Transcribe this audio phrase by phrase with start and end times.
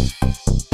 [0.00, 0.69] Thank you.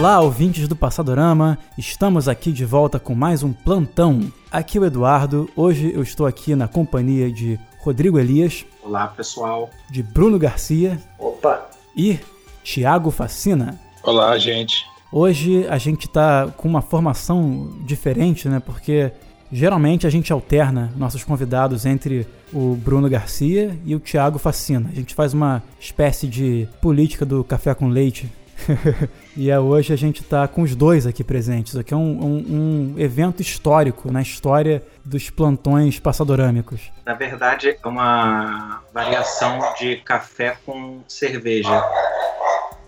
[0.00, 4.32] Olá, ouvintes do Passadorama, estamos aqui de volta com mais um plantão.
[4.50, 8.64] Aqui é o Eduardo, hoje eu estou aqui na companhia de Rodrigo Elias.
[8.82, 9.68] Olá, pessoal.
[9.90, 10.98] De Bruno Garcia.
[11.18, 11.68] Opa!
[11.94, 12.18] E
[12.64, 13.78] Tiago Facina.
[14.02, 14.86] Olá, gente.
[15.12, 18.58] Hoje a gente está com uma formação diferente, né?
[18.58, 19.12] Porque
[19.52, 24.88] geralmente a gente alterna nossos convidados entre o Bruno Garcia e o Tiago Facina.
[24.90, 28.32] A gente faz uma espécie de política do café com leite
[29.36, 31.76] e é, hoje a gente está com os dois aqui presentes.
[31.76, 36.90] Aqui é um, um, um, evento histórico na história dos plantões passadorâmicos.
[37.04, 41.82] Na verdade, é uma variação de café com cerveja.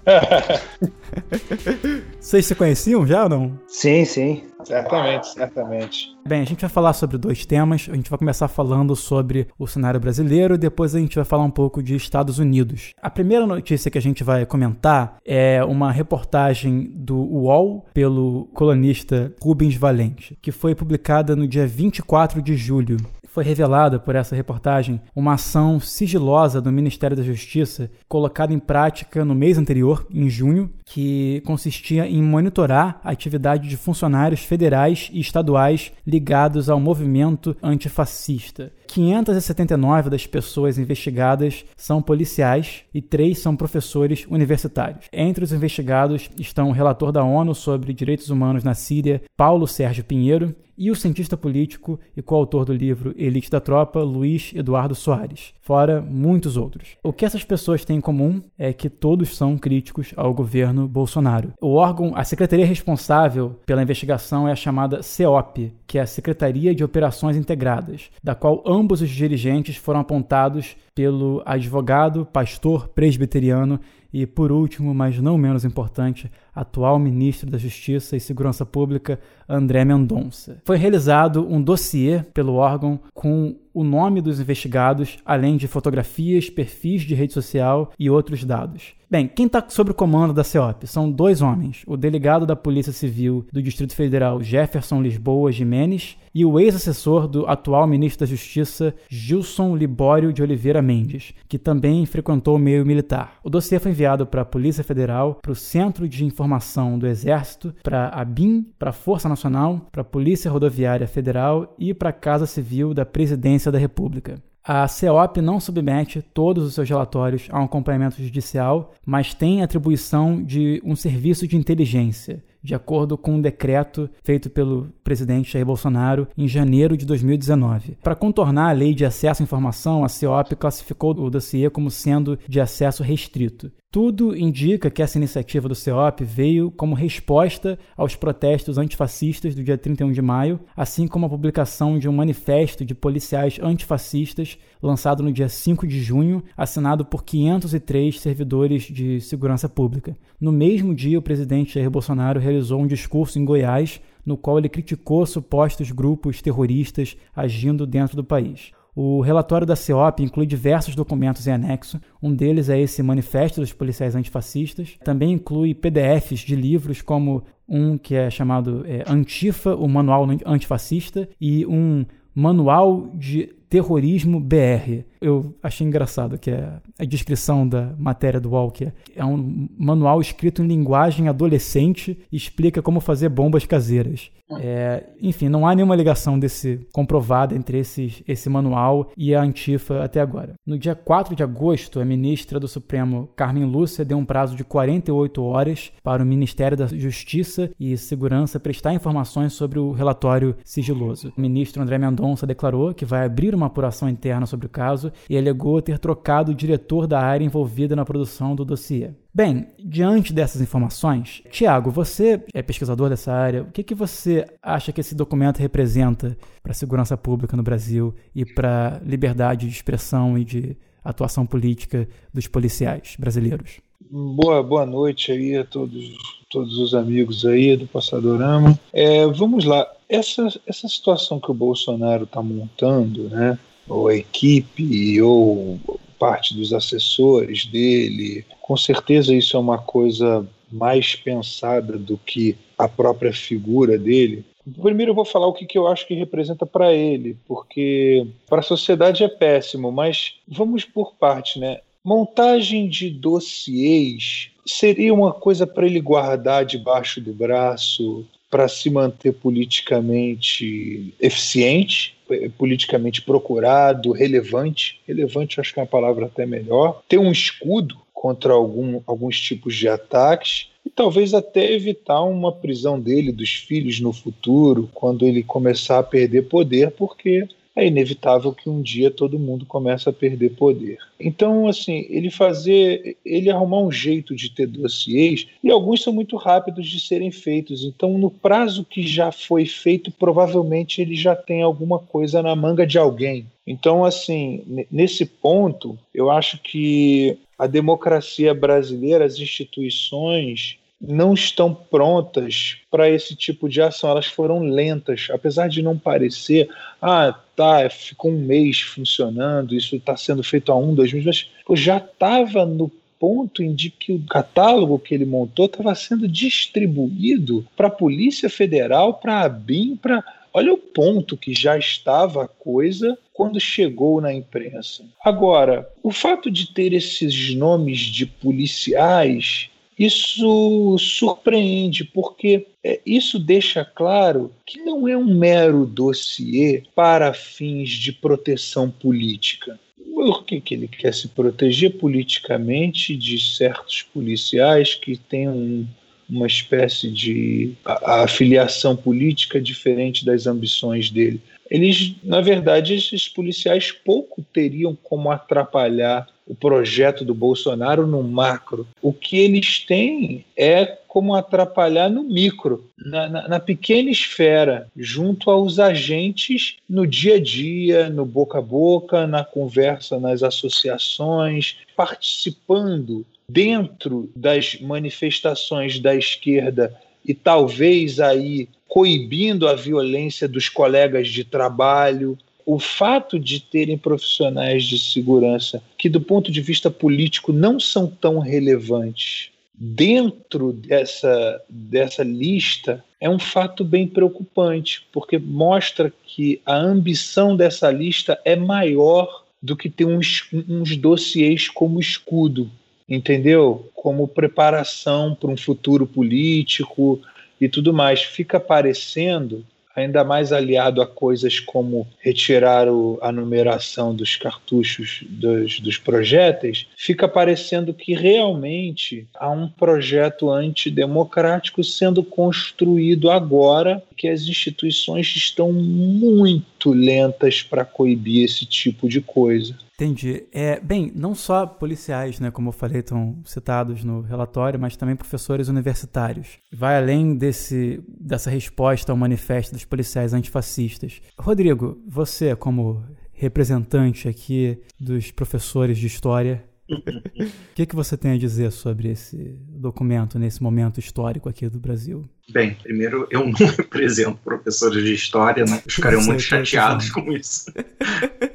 [2.21, 3.59] Vocês se conheciam já ou não?
[3.67, 4.45] Sim, sim.
[4.65, 6.13] Certamente, certamente.
[6.27, 7.89] Bem, a gente vai falar sobre dois temas.
[7.91, 11.43] A gente vai começar falando sobre o cenário brasileiro e depois a gente vai falar
[11.43, 12.93] um pouco de Estados Unidos.
[13.03, 19.33] A primeira notícia que a gente vai comentar é uma reportagem do UOL pelo colunista
[19.43, 22.99] Rubens Valente, que foi publicada no dia 24 de julho
[23.33, 29.25] foi revelada por essa reportagem uma ação sigilosa do Ministério da Justiça colocada em prática
[29.25, 35.21] no mês anterior, em junho, que consistia em monitorar a atividade de funcionários federais e
[35.21, 38.71] estaduais ligados ao movimento antifascista.
[38.89, 45.07] 579 das pessoas investigadas são policiais e três são professores universitários.
[45.11, 50.05] Entre os investigados estão o relator da ONU sobre direitos humanos na Síria, Paulo Sérgio
[50.05, 55.55] Pinheiro, e o cientista político e coautor do livro Elite da Tropa, Luiz Eduardo Soares,
[55.61, 56.97] fora muitos outros.
[57.05, 61.53] O que essas pessoas têm em comum é que todos são críticos ao governo Bolsonaro.
[61.61, 66.75] O órgão, a secretaria responsável pela investigação é a chamada CEOP, que é a Secretaria
[66.75, 73.81] de Operações Integradas, da qual ambos os dirigentes foram apontados pelo advogado, pastor presbiteriano
[74.13, 79.19] e, por último, mas não menos importante, atual ministro da Justiça e Segurança Pública,
[79.49, 80.61] André Mendonça.
[80.65, 87.03] Foi realizado um dossiê pelo órgão com o nome dos investigados, além de fotografias, perfis
[87.03, 88.95] de rede social e outros dados.
[89.13, 92.95] Bem, quem está sob o comando da CEOP são dois homens: o delegado da Polícia
[92.95, 98.95] Civil do Distrito Federal, Jefferson Lisboa Jimenez, e o ex-assessor do atual ministro da Justiça,
[99.11, 103.35] Gilson Libório de Oliveira Mendes, que também frequentou o meio militar.
[103.45, 107.75] O dossiê foi enviado para a Polícia Federal, para o Centro de Informação do Exército,
[107.83, 112.15] para a BIM, para a Força Nacional, para a Polícia Rodoviária Federal e para a
[112.15, 114.37] Casa Civil da Presidência da República.
[114.65, 120.41] A CEOP não submete todos os seus relatórios a um acompanhamento judicial, mas tem atribuição
[120.41, 126.29] de um serviço de inteligência, de acordo com um decreto feito pelo presidente Jair Bolsonaro
[126.37, 127.99] em janeiro de 2019.
[128.03, 132.39] Para contornar a lei de acesso à informação, a CEOP classificou o dossiê como sendo
[132.49, 133.71] de acesso restrito.
[133.93, 139.77] Tudo indica que essa iniciativa do CEOP veio como resposta aos protestos antifascistas do dia
[139.77, 145.31] 31 de maio, assim como a publicação de um manifesto de policiais antifascistas lançado no
[145.31, 150.17] dia 5 de junho, assinado por 503 servidores de segurança pública.
[150.41, 154.69] No mesmo dia, o presidente Jair Bolsonaro realizou um discurso em Goiás, no qual ele
[154.69, 158.73] criticou supostos grupos terroristas agindo dentro do país.
[158.95, 161.99] O relatório da CEOP inclui diversos documentos em anexo.
[162.23, 164.99] Um deles é esse Manifesto dos Policiais Antifascistas.
[165.03, 171.27] Também inclui PDFs de livros, como um que é chamado é, Antifa, o Manual Antifascista,
[171.41, 175.05] e um Manual de Terrorismo BR.
[175.23, 178.93] Eu achei engraçado que é a descrição da matéria do Walker.
[179.15, 184.31] É um manual escrito em linguagem adolescente e explica como fazer bombas caseiras.
[184.61, 190.03] É, enfim, não há nenhuma ligação desse comprovada entre esses, esse manual e a Antifa
[190.03, 190.55] até agora.
[190.67, 194.65] No dia 4 de agosto, a ministra do Supremo, Carmen Lúcia, deu um prazo de
[194.65, 201.33] 48 horas para o Ministério da Justiça e Segurança prestar informações sobre o relatório sigiloso.
[201.37, 205.37] O ministro André Mendonça declarou que vai abrir uma apuração interna sobre o caso e
[205.37, 209.11] alegou ter trocado o diretor da área envolvida na produção do dossiê.
[209.35, 214.93] Bem, diante dessas informações, Tiago, você é pesquisador dessa área, o que, que você acha
[214.93, 219.73] que esse documento representa para a segurança pública no Brasil e para a liberdade de
[219.73, 223.81] expressão e de atuação política dos policiais brasileiros?
[224.11, 226.15] Boa, boa noite aí a todos,
[226.51, 228.79] todos os amigos aí do Passadorama.
[228.93, 229.91] É, vamos lá.
[230.09, 233.59] essa, essa situação que o Bolsonaro está montando, né,
[233.89, 235.79] ou a equipe, ou
[236.19, 242.89] parte dos assessores dele, com certeza isso é uma coisa mais pensada do que a
[242.89, 244.45] própria figura dele.
[244.81, 248.61] Primeiro eu vou falar o que, que eu acho que representa para ele, porque para
[248.61, 251.81] a sociedade é péssimo, mas vamos por parte, né?
[252.05, 259.33] Montagem de dossiês seria uma coisa para ele guardar debaixo do braço, para se manter
[259.33, 262.15] politicamente eficiente,
[262.59, 265.01] politicamente procurado, relevante.
[265.07, 267.03] Relevante, acho que é uma palavra até melhor.
[267.09, 272.99] Ter um escudo contra algum, alguns tipos de ataques e talvez até evitar uma prisão
[272.99, 278.69] dele, dos filhos no futuro, quando ele começar a perder poder, porque é inevitável que
[278.69, 280.99] um dia todo mundo comece a perder poder.
[281.19, 286.37] Então, assim, ele fazer, ele arrumar um jeito de ter dossiês, e alguns são muito
[286.37, 287.85] rápidos de serem feitos.
[287.85, 292.87] Então, no prazo que já foi feito, provavelmente ele já tem alguma coisa na manga
[292.87, 293.47] de alguém.
[293.67, 302.77] Então, assim, nesse ponto, eu acho que a democracia brasileira, as instituições, não estão prontas
[302.91, 304.11] para esse tipo de ação.
[304.11, 306.69] Elas foram lentas, apesar de não parecer,
[307.01, 311.81] ah, tá, ficou um mês funcionando, isso está sendo feito há um, dois meses, mas
[311.81, 317.89] já estava no ponto em que o catálogo que ele montou estava sendo distribuído para
[317.89, 320.25] a Polícia Federal, para a BIM, para
[320.55, 325.03] Olha o ponto que já estava a coisa quando chegou na imprensa.
[325.25, 329.71] Agora, o fato de ter esses nomes de policiais
[330.05, 337.91] isso surpreende, porque é, isso deixa claro que não é um mero dossiê para fins
[337.91, 339.79] de proteção política.
[340.15, 345.87] Por que, que ele quer se proteger politicamente de certos policiais que têm um,
[346.29, 351.41] uma espécie de afiliação política diferente das ambições dele?
[351.73, 358.87] Eles, na verdade, esses policiais pouco teriam como atrapalhar o projeto do Bolsonaro no macro.
[359.01, 365.51] O que eles têm é como atrapalhar no micro, na, na, na, pequena esfera, junto
[365.51, 373.25] aos agentes no dia a dia, no boca a boca, na conversa nas associações, participando
[373.49, 376.95] dentro das manifestações da esquerda
[377.27, 382.37] e talvez aí coibindo a violência dos colegas de trabalho,
[382.67, 388.07] o fato de terem profissionais de segurança que, do ponto de vista político, não são
[388.07, 389.53] tão relevantes
[389.85, 397.91] dentro dessa, dessa lista é um fato bem preocupante, porque mostra que a ambição dessa
[397.91, 402.71] lista é maior do que ter uns, uns dossiês como escudo,
[403.15, 403.91] entendeu?
[403.95, 407.21] Como preparação para um futuro político
[407.61, 408.23] e tudo mais.
[408.23, 409.65] Fica parecendo
[409.95, 416.87] ainda mais aliado a coisas como retirar o, a numeração dos cartuchos dos, dos projéteis,
[416.97, 425.71] fica parecendo que realmente há um projeto antidemocrático sendo construído agora, que as instituições estão
[425.71, 429.77] muito lentas para coibir esse tipo de coisa.
[430.03, 430.49] Entendi.
[430.51, 435.15] É, bem, não só policiais, né, como eu falei, estão citados no relatório, mas também
[435.15, 436.59] professores universitários.
[436.73, 441.23] Vai além desse, dessa resposta ao manifesto dos policiais antifascistas.
[441.39, 448.37] Rodrigo, você, como representante aqui dos professores de história, o que, que você tem a
[448.39, 452.29] dizer sobre esse documento nesse momento histórico aqui do Brasil?
[452.49, 455.81] Bem, primeiro, eu não represento professores de história, né?
[455.83, 457.73] Eles ficariam muito chateados com isso.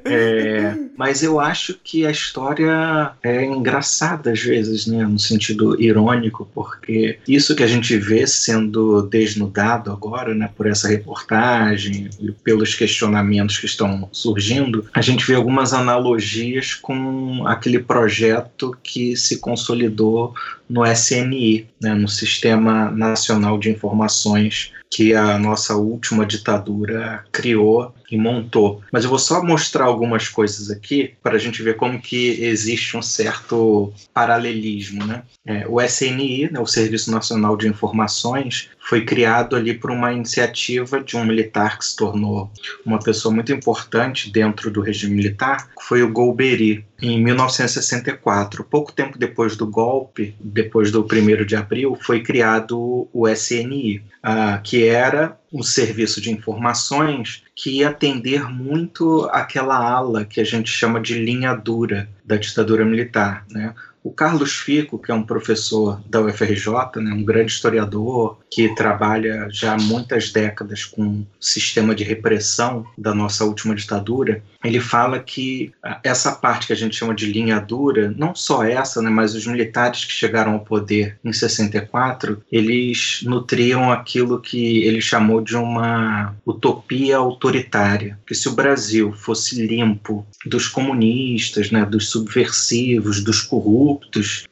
[0.06, 5.06] É, mas eu acho que a história é engraçada às vezes, né?
[5.06, 10.50] No sentido irônico, porque isso que a gente vê sendo desnudado agora, né?
[10.56, 17.46] Por essa reportagem e pelos questionamentos que estão surgindo, a gente vê algumas analogias com
[17.48, 20.34] aquele projeto que se consolidou
[20.70, 28.18] no SNI, né, no Sistema Nacional de Informações que a nossa última ditadura criou e
[28.18, 28.82] montou.
[28.92, 32.96] Mas eu vou só mostrar algumas coisas aqui para a gente ver como que existe
[32.96, 35.06] um certo paralelismo.
[35.06, 35.24] Né?
[35.46, 41.02] É, o SNI, né, o Serviço Nacional de Informações, foi criado ali por uma iniciativa
[41.02, 42.50] de um militar que se tornou
[42.86, 48.64] uma pessoa muito importante dentro do regime militar, que foi o Golbery, em 1964.
[48.64, 54.02] Pouco tempo depois do golpe, depois do 1 de abril, foi criado o SNI, uh,
[54.24, 60.44] ah, que era um serviço de informações que ia atender muito aquela ala que a
[60.44, 63.74] gente chama de linha dura da ditadura militar, né?
[64.08, 69.50] O Carlos Fico, que é um professor da UFRJ, né, um grande historiador que trabalha
[69.52, 75.20] já há muitas décadas com o sistema de repressão da nossa última ditadura, ele fala
[75.20, 79.36] que essa parte que a gente chama de linha dura, não só essa, né, mas
[79.36, 85.58] os militares que chegaram ao poder em 64, eles nutriam aquilo que ele chamou de
[85.58, 93.42] uma utopia autoritária, que se o Brasil fosse limpo dos comunistas, né, dos subversivos, dos
[93.42, 93.97] corruptos,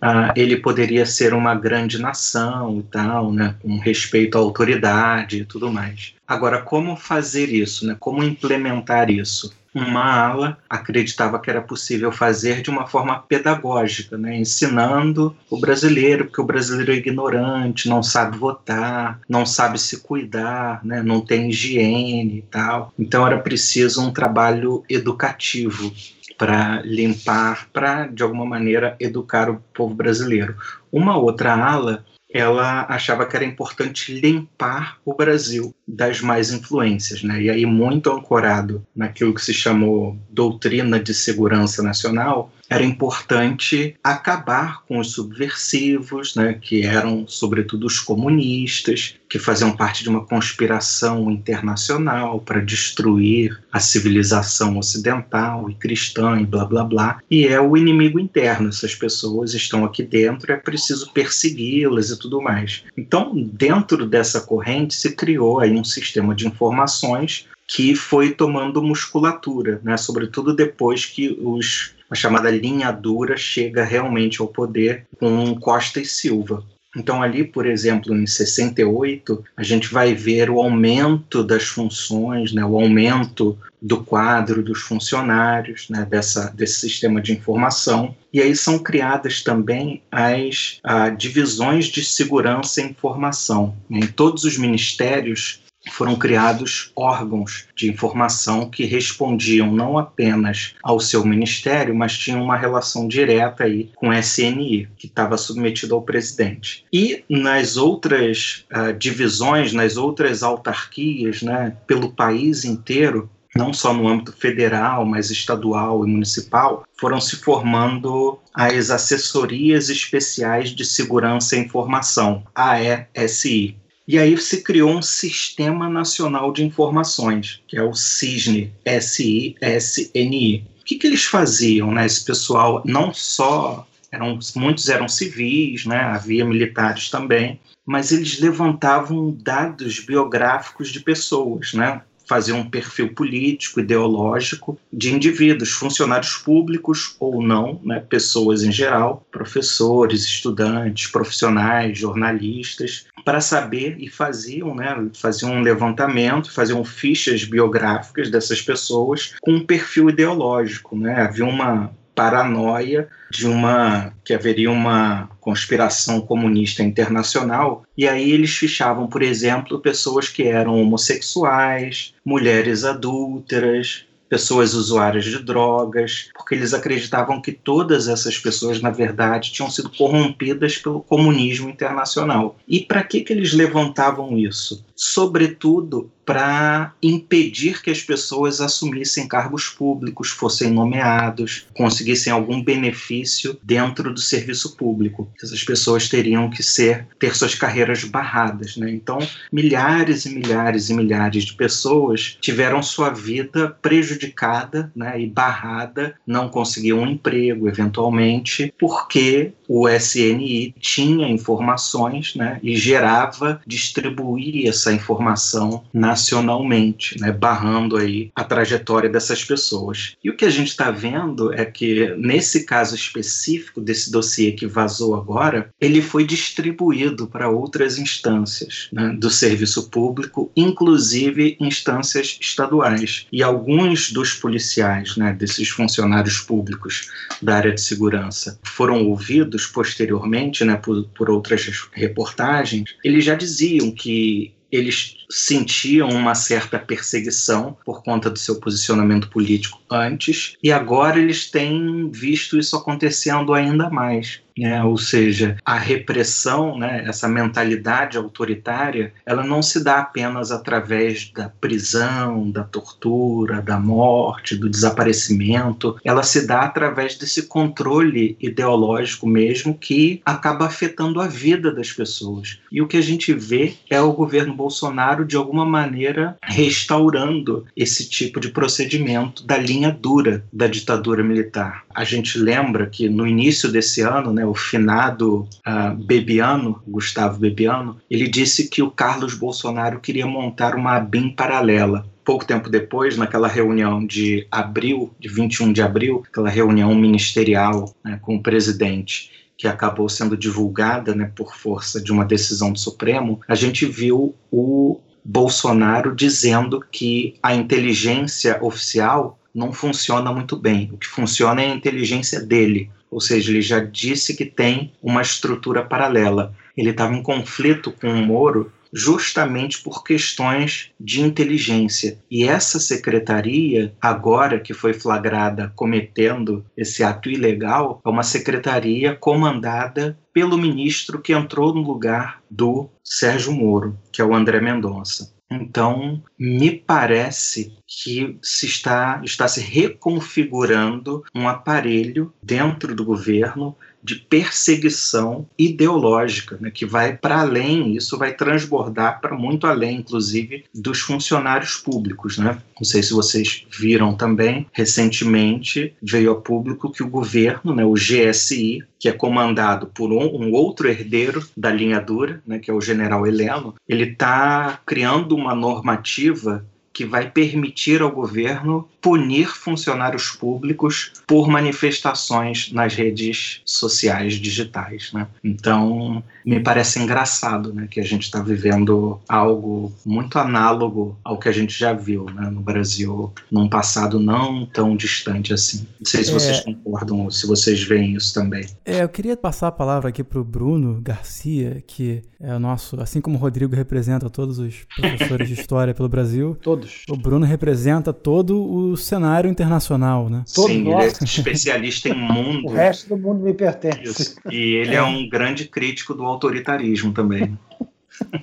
[0.02, 5.46] ah, ele poderia ser uma grande nação e tal, né, com respeito à autoridade e
[5.46, 6.14] tudo mais.
[6.28, 7.86] Agora, como fazer isso?
[7.86, 7.96] Né?
[8.00, 9.54] Como implementar isso?
[9.76, 14.38] uma ala acreditava que era possível fazer de uma forma pedagógica, né?
[14.38, 20.80] ensinando o brasileiro, porque o brasileiro é ignorante, não sabe votar, não sabe se cuidar,
[20.84, 21.04] né?
[21.04, 22.94] não tem higiene e tal.
[22.98, 25.92] Então era preciso um trabalho educativo
[26.38, 30.56] para limpar, para de alguma maneira educar o povo brasileiro.
[30.92, 37.42] Uma outra ala ela achava que era importante limpar o Brasil das mais influências, né?
[37.42, 44.84] E aí muito ancorado naquilo que se chamou doutrina de segurança nacional, era importante acabar
[44.88, 51.30] com os subversivos, né, que eram sobretudo os comunistas, que faziam parte de uma conspiração
[51.30, 57.20] internacional para destruir a civilização ocidental e cristã e blá blá blá.
[57.30, 62.42] E é o inimigo interno, essas pessoas estão aqui dentro, é preciso persegui-las e tudo
[62.42, 62.84] mais.
[62.98, 69.82] Então, dentro dessa corrente se criou aí um sistema de informações que foi tomando musculatura,
[69.84, 69.98] né?
[69.98, 76.06] sobretudo depois que os a chamada linha dura chega realmente ao poder com Costa e
[76.06, 76.64] Silva.
[76.96, 82.64] Então, ali, por exemplo, em 68, a gente vai ver o aumento das funções, né,
[82.64, 88.16] o aumento do quadro dos funcionários né, dessa, desse sistema de informação.
[88.32, 93.76] E aí são criadas também as a, divisões de segurança e informação.
[93.90, 101.26] Em todos os ministérios foram criados órgãos de informação que respondiam não apenas ao seu
[101.26, 106.86] ministério, mas tinham uma relação direta aí com o SNI, que estava submetido ao presidente.
[106.92, 114.08] E nas outras uh, divisões, nas outras autarquias, né, pelo país inteiro, não só no
[114.08, 121.60] âmbito federal, mas estadual e municipal, foram se formando as assessorias especiais de segurança e
[121.60, 128.72] informação, AESI, e aí se criou um Sistema Nacional de Informações, que é o CISNI,
[128.84, 130.66] S-I-S-N-I.
[130.82, 132.06] O que, que eles faziam, né?
[132.06, 135.98] Esse pessoal não só eram muitos eram civis, né?
[135.98, 142.02] Havia militares também, mas eles levantavam dados biográficos de pessoas, né?
[142.28, 149.26] fazer um perfil político, ideológico de indivíduos, funcionários públicos ou não, né, pessoas em geral,
[149.32, 158.30] professores, estudantes, profissionais, jornalistas, para saber e faziam, né, faziam um levantamento, faziam fichas biográficas
[158.30, 161.22] dessas pessoas com um perfil ideológico, né?
[161.22, 169.08] Havia uma paranoia de uma que haveria uma conspiração comunista internacional e aí eles fichavam,
[169.08, 177.42] por exemplo, pessoas que eram homossexuais, mulheres adúlteras, pessoas usuárias de drogas, porque eles acreditavam
[177.42, 182.58] que todas essas pessoas, na verdade, tinham sido corrompidas pelo comunismo internacional.
[182.68, 184.84] E para que, que eles levantavam isso?
[184.96, 194.12] Sobretudo para impedir que as pessoas assumissem cargos públicos, fossem nomeados, conseguissem algum benefício dentro
[194.12, 195.30] do serviço público.
[195.42, 198.90] Essas pessoas teriam que ser ter suas carreiras barradas, né?
[198.90, 199.20] Então,
[199.52, 206.50] milhares e milhares e milhares de pessoas tiveram sua vida prejudicada, né, e barrada, não
[206.50, 215.84] conseguiam um emprego eventualmente, porque o SNI tinha informações, né, e gerava, distribuía essa informação
[215.94, 220.16] na nacionalmente, né, barrando aí a trajetória dessas pessoas.
[220.24, 224.66] E o que a gente está vendo é que nesse caso específico desse dossiê que
[224.66, 233.28] vazou agora, ele foi distribuído para outras instâncias né, do serviço público, inclusive instâncias estaduais.
[233.32, 237.10] E alguns dos policiais, né, desses funcionários públicos
[237.42, 242.96] da área de segurança, foram ouvidos posteriormente, né, por, por outras reportagens.
[243.04, 249.80] Eles já diziam que eles sentiam uma certa perseguição por conta do seu posicionamento político
[249.90, 254.42] antes, e agora eles têm visto isso acontecendo ainda mais.
[254.58, 254.84] Né?
[254.84, 257.04] ou seja, a repressão, né?
[257.08, 264.56] essa mentalidade autoritária, ela não se dá apenas através da prisão, da tortura, da morte,
[264.56, 271.72] do desaparecimento, ela se dá através desse controle ideológico mesmo que acaba afetando a vida
[271.72, 272.60] das pessoas.
[272.72, 278.10] E o que a gente vê é o governo Bolsonaro, de alguma maneira, restaurando esse
[278.10, 281.84] tipo de procedimento da linha dura da ditadura militar.
[281.94, 287.98] A gente lembra que no início desse ano, né, o finado uh, Bebiano, Gustavo Bebiano,
[288.10, 293.48] ele disse que o Carlos Bolsonaro queria montar uma ABIN paralela pouco tempo depois, naquela
[293.48, 299.68] reunião de abril, de 21 de abril, aquela reunião ministerial né, com o presidente, que
[299.68, 305.00] acabou sendo divulgada né, por força de uma decisão do Supremo, a gente viu o
[305.24, 310.90] Bolsonaro dizendo que a inteligência oficial não funciona muito bem.
[310.92, 315.22] O que funciona é a inteligência dele, ou seja, ele já disse que tem uma
[315.22, 316.54] estrutura paralela.
[316.76, 322.20] Ele estava em conflito com o Moro justamente por questões de inteligência.
[322.30, 330.20] E essa secretaria, agora que foi flagrada cometendo esse ato ilegal, é uma secretaria comandada
[330.34, 335.34] pelo ministro que entrou no lugar do Sérgio Moro, que é o André Mendonça.
[335.50, 343.76] Então, me parece que se está, está se reconfigurando um aparelho dentro do governo
[344.06, 350.66] de perseguição ideológica, né, que vai para além, isso vai transbordar para muito além, inclusive,
[350.74, 352.38] dos funcionários públicos.
[352.38, 352.56] Né?
[352.78, 357.94] Não sei se vocês viram também, recentemente veio a público que o governo, né, o
[357.94, 362.74] GSI, que é comandado por um, um outro herdeiro da linha dura, né, que é
[362.74, 370.32] o general Heleno, ele está criando uma normativa que vai permitir ao governo punir funcionários
[370.32, 375.12] públicos por manifestações nas redes sociais digitais.
[375.14, 375.28] Né?
[375.44, 381.50] Então, me parece engraçado né, que a gente está vivendo algo muito análogo ao que
[381.50, 385.86] a gente já viu né, no Brasil num passado não tão distante assim.
[386.00, 386.64] Não sei se vocês é...
[386.64, 388.66] concordam ou se vocês veem isso também.
[388.86, 393.00] É, eu queria passar a palavra aqui para o Bruno Garcia, que é o nosso,
[393.02, 396.58] assim como o Rodrigo representa todos os professores de história pelo Brasil.
[396.62, 396.85] Todos.
[397.10, 400.44] O Bruno representa todo o cenário internacional, né?
[400.54, 402.68] Todo Sim, ele é especialista em mundo.
[402.72, 404.04] o resto do mundo me pertence.
[404.04, 404.36] Isso.
[404.52, 404.96] E ele é.
[404.96, 407.58] é um grande crítico do autoritarismo também.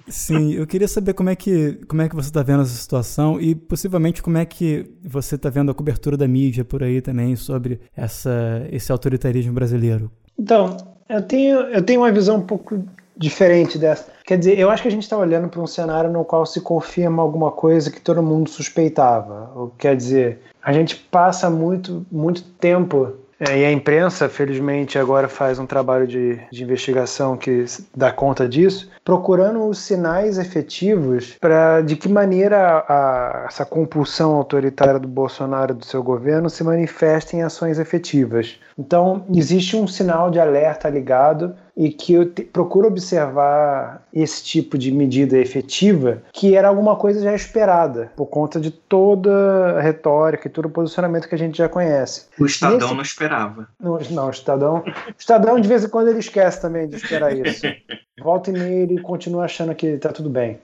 [0.09, 3.41] Sim, eu queria saber como é que, como é que você está vendo essa situação
[3.41, 7.35] e possivelmente como é que você está vendo a cobertura da mídia por aí também
[7.37, 10.11] sobre essa, esse autoritarismo brasileiro.
[10.39, 10.77] Então,
[11.09, 12.85] eu tenho, eu tenho uma visão um pouco
[13.17, 14.07] diferente dessa.
[14.25, 16.61] Quer dizer, eu acho que a gente está olhando para um cenário no qual se
[16.61, 19.71] confirma alguma coisa que todo mundo suspeitava.
[19.79, 25.59] Quer dizer, a gente passa muito, muito tempo é, e a imprensa, felizmente, agora faz
[25.59, 31.97] um trabalho de, de investigação que dá conta disso, procurando os sinais efetivos para de
[31.97, 37.43] que maneira a, essa compulsão autoritária do Bolsonaro e do seu governo se manifesta em
[37.43, 38.61] ações efetivas.
[38.79, 44.77] Então, existe um sinal de alerta ligado e que eu te, procuro observar esse tipo
[44.77, 50.49] de medida efetiva, que era alguma coisa já esperada, por conta de toda a retórica
[50.49, 52.27] e todo o posicionamento que a gente já conhece.
[52.39, 52.95] O Estadão Nesse...
[52.95, 53.69] não esperava.
[53.81, 54.79] Não, não, o Estadão.
[54.79, 57.63] O Estadão, de vez em quando, ele esquece também de esperar isso.
[58.23, 60.59] Volta e meia ele continua achando que tá tudo bem.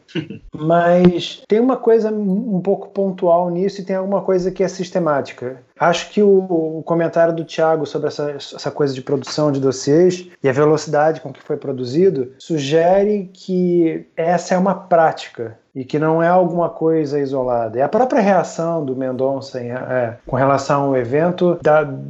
[0.54, 5.60] Mas tem uma coisa um pouco pontual nisso e tem alguma coisa que é sistemática.
[5.78, 10.28] Acho que o, o comentário do Tiago sobre essa, essa coisa de produção de dossiês
[10.42, 15.96] e a velocidade com que foi produzido sugere que essa é uma prática e que
[15.96, 17.78] não é alguma coisa isolada.
[17.78, 21.56] E a própria reação do Mendonça é, com relação ao evento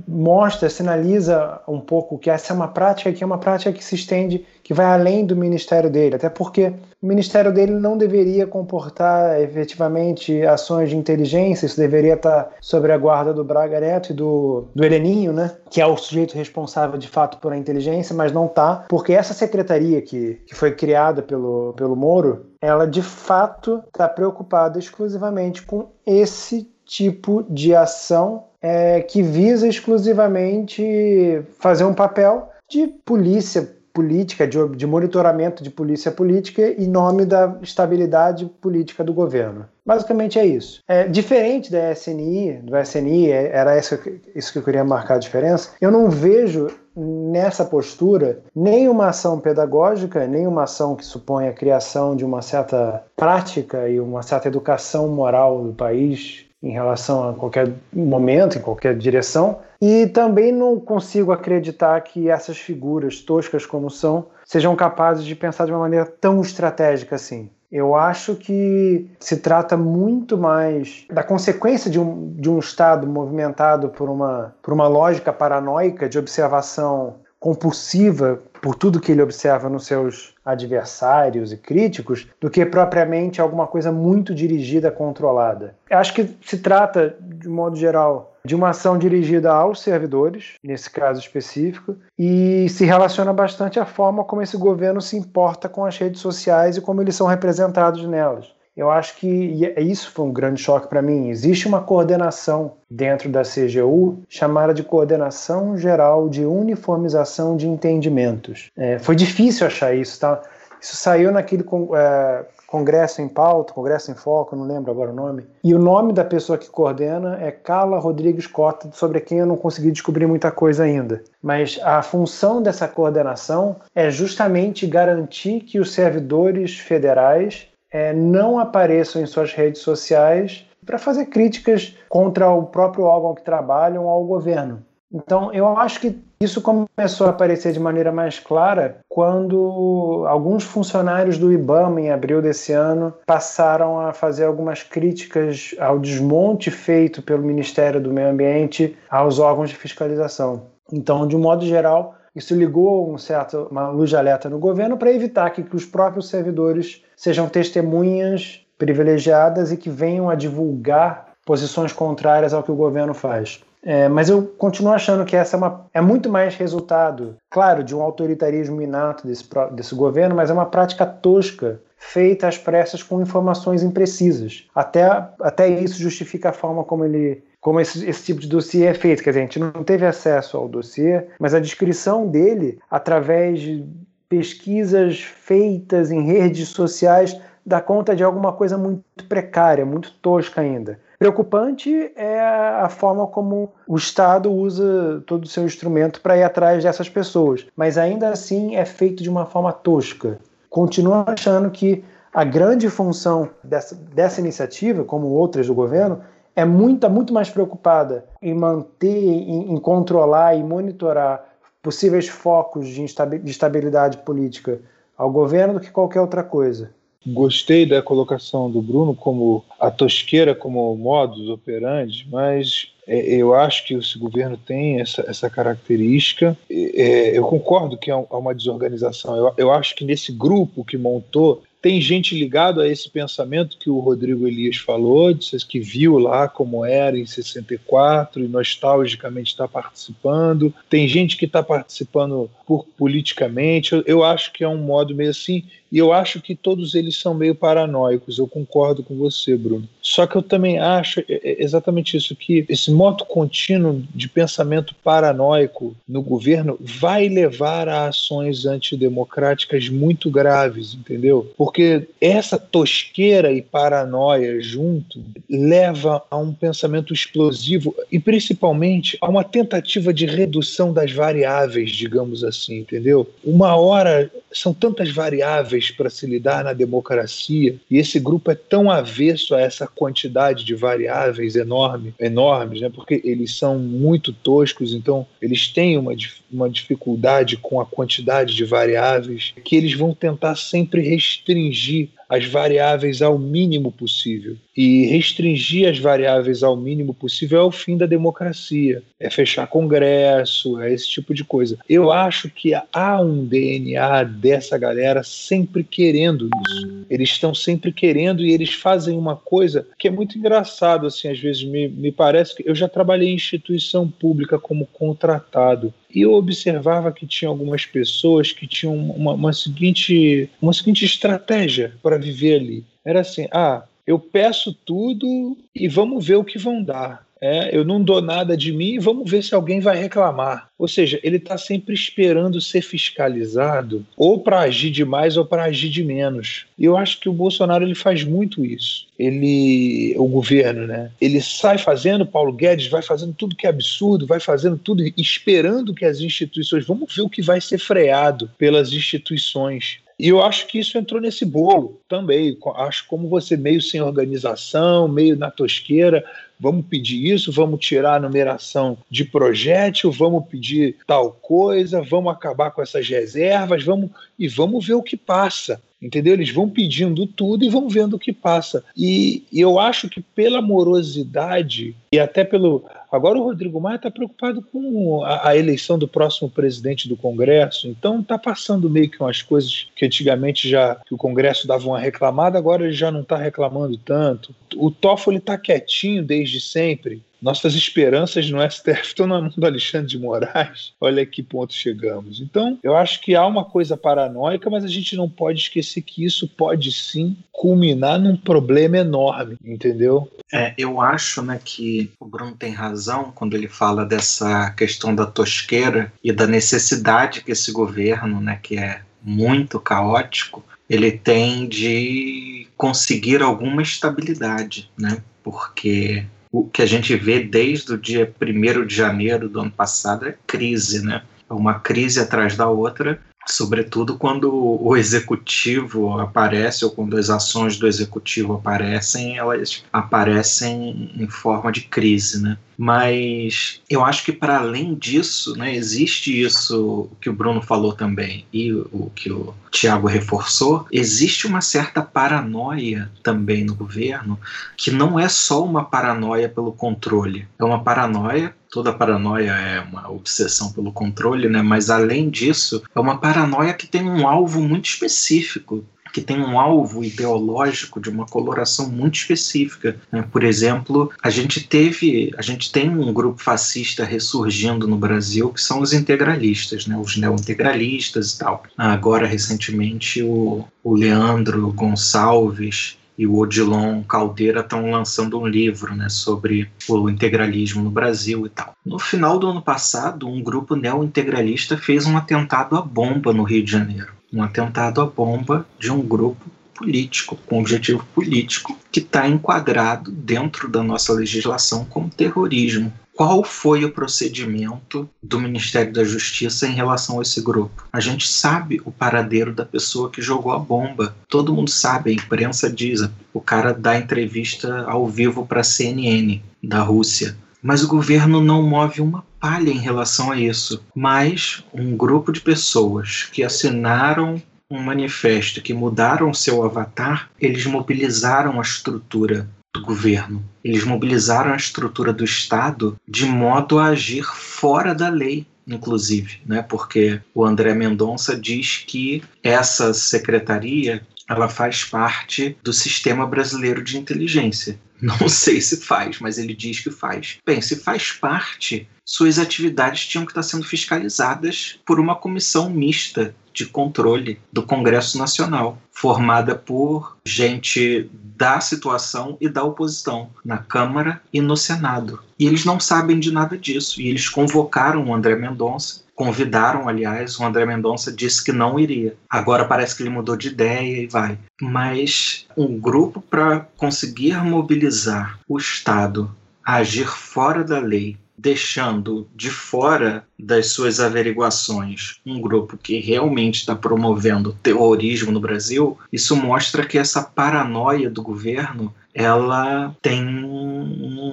[0.08, 3.94] mostra, sinaliza um pouco que essa é uma prática que é uma prática que se
[3.94, 9.40] estende, que vai além do ministério dele, até porque o ministério dele não deveria comportar
[9.40, 14.64] efetivamente ações de inteligência, isso deveria estar sobre a guarda do Braga Neto e do,
[14.74, 15.56] do Heleninho, né?
[15.70, 19.32] que é o sujeito responsável de fato por a inteligência, mas não está, porque essa
[19.32, 25.90] secretaria que, que foi criada pelo, pelo Moro, ela de fato está preocupada exclusivamente com
[26.04, 34.68] esse tipo de ação é, que visa exclusivamente fazer um papel de polícia política, de,
[34.76, 39.66] de monitoramento de polícia política em nome da estabilidade política do governo.
[39.84, 40.84] Basicamente é isso.
[40.86, 43.98] É, diferente da SNI, do SNI, é, era isso,
[44.36, 49.40] isso que eu queria marcar a diferença, eu não vejo nessa postura nem uma ação
[49.40, 54.46] pedagógica, nem uma ação que supõe a criação de uma certa prática e uma certa
[54.46, 59.58] educação moral do país em relação a qualquer momento, em qualquer direção.
[59.80, 65.66] E também não consigo acreditar que essas figuras, toscas como são, sejam capazes de pensar
[65.66, 67.48] de uma maneira tão estratégica assim.
[67.70, 73.90] Eu acho que se trata muito mais da consequência de um, de um Estado movimentado
[73.90, 79.86] por uma, por uma lógica paranoica de observação compulsiva por tudo que ele observa nos
[79.86, 85.76] seus adversários e críticos, do que propriamente alguma coisa muito dirigida, controlada.
[85.88, 90.90] Eu acho que se trata, de modo geral, de uma ação dirigida aos servidores, nesse
[90.90, 95.96] caso específico, e se relaciona bastante à forma como esse governo se importa com as
[95.96, 98.57] redes sociais e como eles são representados nelas.
[98.78, 101.30] Eu acho que é, isso foi um grande choque para mim.
[101.30, 108.70] Existe uma coordenação dentro da CGU chamada de Coordenação Geral de Uniformização de Entendimentos.
[108.76, 110.40] É, foi difícil achar isso, tá?
[110.80, 111.64] Isso saiu naquele
[111.96, 115.44] é, Congresso em Pauta, Congresso em Foco, não lembro agora o nome.
[115.64, 119.56] E o nome da pessoa que coordena é Carla Rodrigues Cota, sobre quem eu não
[119.56, 121.24] consegui descobrir muita coisa ainda.
[121.42, 129.22] Mas a função dessa coordenação é justamente garantir que os servidores federais é, não apareçam
[129.22, 134.24] em suas redes sociais para fazer críticas contra o próprio órgão que trabalham ou ao
[134.24, 134.84] governo.
[135.12, 141.38] Então, eu acho que isso começou a aparecer de maneira mais clara quando alguns funcionários
[141.38, 147.42] do IBAMA, em abril desse ano, passaram a fazer algumas críticas ao desmonte feito pelo
[147.42, 150.66] Ministério do Meio Ambiente aos órgãos de fiscalização.
[150.92, 154.96] Então, de um modo geral, isso ligou um certo, uma luz de alerta no governo
[154.96, 161.28] para evitar que, que os próprios servidores sejam testemunhas privilegiadas e que venham a divulgar
[161.44, 163.60] posições contrárias ao que o governo faz.
[163.82, 167.94] É, mas eu continuo achando que essa é, uma, é, muito mais resultado, claro, de
[167.94, 173.20] um autoritarismo inato desse, desse governo, mas é uma prática tosca, feita às pressas com
[173.20, 174.68] informações imprecisas.
[174.74, 175.04] Até,
[175.40, 179.22] até isso justifica a forma como ele como esse, esse, tipo de dossiê é feito.
[179.22, 183.84] Quer dizer, a gente não teve acesso ao dossiê, mas a descrição dele, através de
[184.28, 190.98] pesquisas feitas em redes sociais, dá conta de alguma coisa muito precária, muito tosca ainda.
[191.18, 196.84] Preocupante é a forma como o Estado usa todo o seu instrumento para ir atrás
[196.84, 200.38] dessas pessoas, mas ainda assim é feito de uma forma tosca.
[200.70, 206.20] Continuo achando que a grande função dessa, dessa iniciativa, como outras do governo,
[206.58, 211.44] é muito, muito mais preocupada em manter, em, em controlar e monitorar
[211.80, 214.80] possíveis focos de instabilidade política
[215.16, 216.90] ao governo do que qualquer outra coisa.
[217.24, 223.86] Gostei da colocação do Bruno como a tosqueira como modus operandi, mas é, eu acho
[223.86, 226.56] que esse governo tem essa, essa característica.
[226.68, 229.36] É, eu concordo que há uma desorganização.
[229.36, 233.88] Eu, eu acho que nesse grupo que montou tem gente ligado a esse pensamento que
[233.88, 235.32] o Rodrigo Elias falou,
[235.68, 240.74] que viu lá como era em 64 e nostalgicamente está participando.
[240.90, 243.92] Tem gente que está participando por politicamente.
[243.92, 245.64] Eu, eu acho que é um modo meio assim.
[245.90, 248.38] E eu acho que todos eles são meio paranoicos.
[248.38, 249.88] Eu concordo com você, Bruno.
[250.02, 256.22] Só que eu também acho exatamente isso que esse moto contínuo de pensamento paranoico no
[256.22, 261.52] governo vai levar a ações antidemocráticas muito graves, entendeu?
[261.56, 269.44] Porque essa tosqueira e paranoia junto leva a um pensamento explosivo e principalmente a uma
[269.44, 273.28] tentativa de redução das variáveis, digamos assim, entendeu?
[273.44, 278.90] Uma hora são tantas variáveis para se lidar na democracia e esse grupo é tão
[278.90, 282.88] avesso a essa quantidade de variáveis enorme, enormes, né?
[282.88, 286.12] Porque eles são muito toscos, então eles têm uma,
[286.50, 293.22] uma dificuldade com a quantidade de variáveis que eles vão tentar sempre restringir as variáveis
[293.22, 294.56] ao mínimo possível.
[294.76, 300.80] E restringir as variáveis ao mínimo possível é o fim da democracia, é fechar congresso,
[300.80, 301.78] é esse tipo de coisa.
[301.88, 307.06] Eu acho que há um DNA dessa galera sempre querendo isso.
[307.08, 311.38] Eles estão sempre querendo e eles fazem uma coisa que é muito engraçado, assim, às
[311.38, 316.32] vezes me, me parece que eu já trabalhei em instituição pública como contratado e eu
[316.32, 322.60] observava que tinha algumas pessoas que tinham uma, uma seguinte, uma seguinte estratégia para viver
[322.60, 322.84] ali.
[323.04, 327.26] Era assim: ah, eu peço tudo e vamos ver o que vão dar.
[327.40, 330.68] É, eu não dou nada de mim, vamos ver se alguém vai reclamar.
[330.78, 335.64] Ou seja, ele está sempre esperando ser fiscalizado, ou para agir de mais ou para
[335.64, 336.66] agir de menos.
[336.78, 339.06] E eu acho que o Bolsonaro ele faz muito isso.
[339.18, 341.10] Ele, o governo, né?
[341.20, 345.94] Ele sai fazendo, Paulo Guedes vai fazendo tudo que é absurdo, vai fazendo tudo esperando
[345.94, 346.86] que as instituições.
[346.86, 349.98] Vamos ver o que vai ser freado pelas instituições.
[350.18, 352.58] E eu acho que isso entrou nesse bolo também.
[352.76, 356.24] Acho como você meio sem organização, meio na tosqueira,
[356.58, 362.70] vamos pedir isso, vamos tirar a numeração de projétil, vamos pedir tal coisa, vamos acabar
[362.70, 366.34] com essas reservas, vamos e vamos ver o que passa entendeu?
[366.34, 368.84] Eles vão pedindo tudo e vão vendo o que passa.
[368.96, 372.84] E eu acho que pela morosidade e até pelo.
[373.10, 377.88] Agora o Rodrigo Maia está preocupado com a, a, eleição do próximo presidente do Congresso,
[377.88, 381.98] então está passando meio que umas coisas que antigamente já que o Congresso dava uma
[381.98, 384.54] reclamada, agora ele já não está reclamando tanto.
[384.76, 387.22] O Toffoli está quietinho desde sempre.
[387.40, 390.92] Nossas esperanças no STF estão na mão do Alexandre de Moraes.
[391.00, 392.40] Olha que ponto chegamos.
[392.40, 396.24] Então, eu acho que há uma coisa paranoica, mas a gente não pode esquecer que
[396.24, 400.30] isso pode sim culminar num problema enorme, entendeu?
[400.52, 405.26] É, eu acho né, que o Bruno tem razão quando ele fala dessa questão da
[405.26, 412.66] tosqueira e da necessidade que esse governo, né, que é muito caótico, ele tem de
[412.76, 415.22] conseguir alguma estabilidade, né?
[415.42, 416.24] Porque
[416.58, 420.34] o que a gente vê desde o dia 1 de janeiro do ano passado é
[420.44, 421.22] crise, né?
[421.48, 423.20] É uma crise atrás da outra
[423.52, 431.28] sobretudo quando o executivo aparece ou quando as ações do executivo aparecem, elas aparecem em
[431.28, 432.58] forma de crise, né?
[432.76, 438.46] Mas eu acho que para além disso, né, existe isso que o Bruno falou também
[438.52, 444.38] e o que o Tiago reforçou, existe uma certa paranoia também no governo,
[444.76, 450.10] que não é só uma paranoia pelo controle, é uma paranoia toda paranoia é uma
[450.10, 451.62] obsessão pelo controle, né?
[451.62, 456.58] Mas além disso, é uma paranoia que tem um alvo muito específico que tem um
[456.58, 459.96] alvo ideológico de uma coloração muito específica.
[460.10, 460.22] Né?
[460.30, 465.60] Por exemplo, a gente teve, a gente tem um grupo fascista ressurgindo no Brasil que
[465.60, 466.96] são os integralistas, né?
[466.96, 468.62] os neointegralistas e tal.
[468.76, 476.08] Agora, recentemente, o, o Leandro Gonçalves e o Odilon Caldeira estão lançando um livro né,
[476.08, 478.74] sobre o integralismo no Brasil e tal.
[478.86, 483.64] No final do ano passado, um grupo neo-integralista fez um atentado à bomba no Rio
[483.64, 484.12] de Janeiro.
[484.32, 490.68] Um atentado à bomba de um grupo político, com objetivo político, que está enquadrado dentro
[490.68, 497.18] da nossa legislação como terrorismo qual foi o procedimento do Ministério da Justiça em relação
[497.18, 497.84] a esse grupo.
[497.92, 501.16] A gente sabe o paradeiro da pessoa que jogou a bomba.
[501.28, 503.00] Todo mundo sabe, a imprensa diz.
[503.34, 507.36] O cara dá entrevista ao vivo para a CNN da Rússia.
[507.60, 510.84] Mas o governo não move uma palha em relação a isso.
[510.94, 518.60] Mas um grupo de pessoas que assinaram um manifesto, que mudaram seu avatar, eles mobilizaram
[518.60, 519.48] a estrutura
[519.78, 520.44] do governo.
[520.62, 526.62] Eles mobilizaram a estrutura do Estado de modo a agir fora da lei, inclusive, né?
[526.62, 533.98] Porque o André Mendonça diz que essa secretaria ela faz parte do sistema brasileiro de
[533.98, 534.80] inteligência.
[535.00, 537.38] Não sei se faz, mas ele diz que faz.
[537.44, 543.34] Bem, se faz parte, suas atividades tinham que estar sendo fiscalizadas por uma comissão mista
[543.52, 551.20] de controle do Congresso Nacional, formada por gente da situação e da oposição, na Câmara
[551.32, 552.20] e no Senado.
[552.38, 554.00] E eles não sabem de nada disso.
[554.00, 559.16] E eles convocaram o André Mendonça, convidaram, aliás, o André Mendonça disse que não iria.
[559.28, 561.36] Agora parece que ele mudou de ideia e vai.
[561.60, 566.30] Mas um grupo para conseguir mobilizar o Estado
[566.64, 573.56] a agir fora da lei deixando de fora das suas averiguações um grupo que realmente
[573.56, 580.22] está promovendo terrorismo no Brasil, isso mostra que essa paranoia do governo ela tem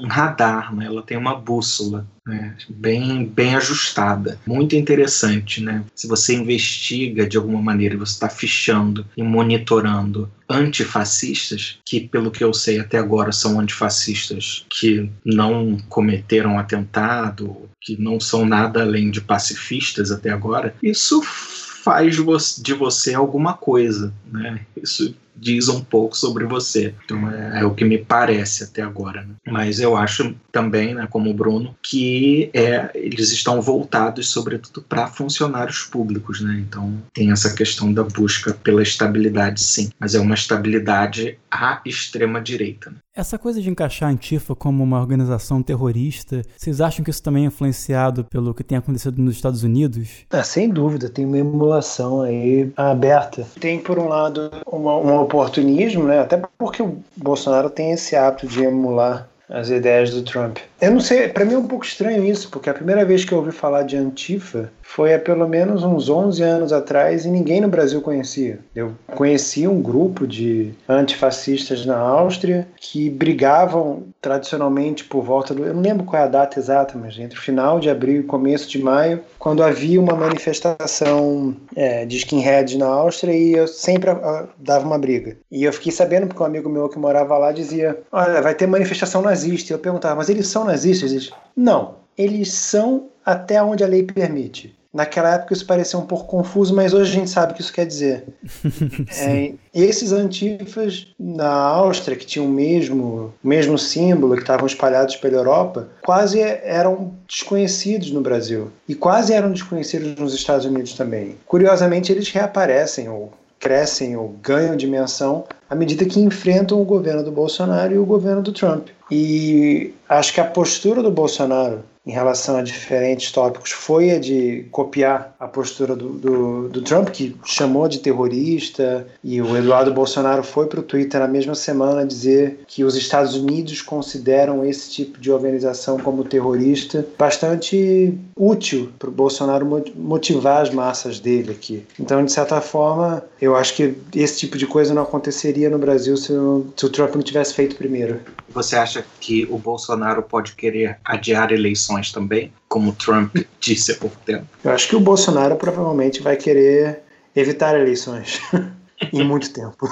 [0.05, 0.85] um radar, né?
[0.85, 2.55] ela tem uma bússola né?
[2.69, 4.39] bem, bem ajustada.
[4.45, 5.61] Muito interessante.
[5.61, 5.83] Né?
[5.95, 12.43] Se você investiga de alguma maneira, você está fichando e monitorando antifascistas, que pelo que
[12.43, 19.09] eu sei até agora são antifascistas que não cometeram atentado, que não são nada além
[19.09, 22.15] de pacifistas até agora, isso faz
[22.61, 24.61] de você alguma coisa, né?
[24.75, 26.93] Isso diz um pouco sobre você.
[27.03, 29.21] Então é, é o que me parece até agora.
[29.21, 29.35] Né?
[29.47, 35.07] Mas eu acho também, né, como o Bruno, que é, eles estão voltados sobretudo para
[35.07, 36.41] funcionários públicos.
[36.41, 36.63] Né?
[36.67, 42.41] Então tem essa questão da busca pela estabilidade, sim, mas é uma estabilidade à extrema
[42.41, 42.91] direita.
[42.91, 42.97] Né?
[43.15, 47.45] Essa coisa de encaixar a Antifa como uma organização terrorista, vocês acham que isso também
[47.45, 50.25] é influenciado pelo que tem acontecido nos Estados Unidos?
[50.29, 53.47] É, sem dúvida, tem uma emulação aí aberta.
[53.57, 56.19] Tem, por um lado, uma, um oportunismo, né?
[56.19, 60.57] até porque o Bolsonaro tem esse hábito de emular as ideias do Trump.
[60.81, 63.31] Eu não sei, para mim é um pouco estranho isso, porque a primeira vez que
[63.31, 67.59] eu ouvi falar de Antifa foi há pelo menos uns 11 anos atrás e ninguém
[67.59, 68.59] no Brasil conhecia.
[68.75, 75.65] Eu conhecia um grupo de antifascistas na Áustria que brigavam tradicionalmente por volta do.
[75.65, 78.23] Eu não lembro qual é a data exata, mas entre o final de abril e
[78.23, 84.11] começo de maio, quando havia uma manifestação é, de skinheads na Áustria e eu sempre
[84.11, 85.35] uh, dava uma briga.
[85.51, 88.67] E eu fiquei sabendo porque um amigo meu que morava lá dizia: Olha, vai ter
[88.67, 89.71] manifestação nazista.
[89.71, 90.74] E eu perguntava, mas eles são nazistas?
[90.83, 94.75] Eles, não, eles são até onde a lei permite.
[94.95, 97.73] Naquela época isso parecia um pouco confuso, mas hoje a gente sabe o que isso
[97.73, 98.23] quer dizer.
[99.19, 105.35] é, esses antifas na Áustria, que tinham o mesmo, mesmo símbolo, que estavam espalhados pela
[105.35, 108.71] Europa, quase eram desconhecidos no Brasil.
[108.87, 111.35] E quase eram desconhecidos nos Estados Unidos também.
[111.45, 117.31] Curiosamente, eles reaparecem ou crescem ou ganham dimensão à medida que enfrentam o governo do
[117.31, 118.89] Bolsonaro e o governo do Trump.
[119.09, 124.67] E acho que a postura do Bolsonaro em relação a diferentes tópicos foi a de
[124.71, 130.43] copiar a postura do, do, do Trump, que chamou de terrorista, e o Eduardo Bolsonaro
[130.43, 135.19] foi para o Twitter na mesma semana dizer que os Estados Unidos consideram esse tipo
[135.19, 139.65] de organização como terrorista, bastante útil para o Bolsonaro
[139.95, 141.85] motivar as massas dele aqui.
[141.99, 146.15] Então, de certa forma, eu acho que esse tipo de coisa não aconteceria no Brasil
[146.17, 146.35] se
[146.75, 148.19] se o Trump não tivesse feito primeiro.
[148.49, 154.17] Você acha que o Bolsonaro pode querer adiar eleições também, como Trump disse há pouco
[154.25, 154.45] tempo?
[154.63, 157.01] Eu acho que o Bolsonaro provavelmente vai querer
[157.35, 158.39] evitar eleições
[159.13, 159.87] em muito tempo.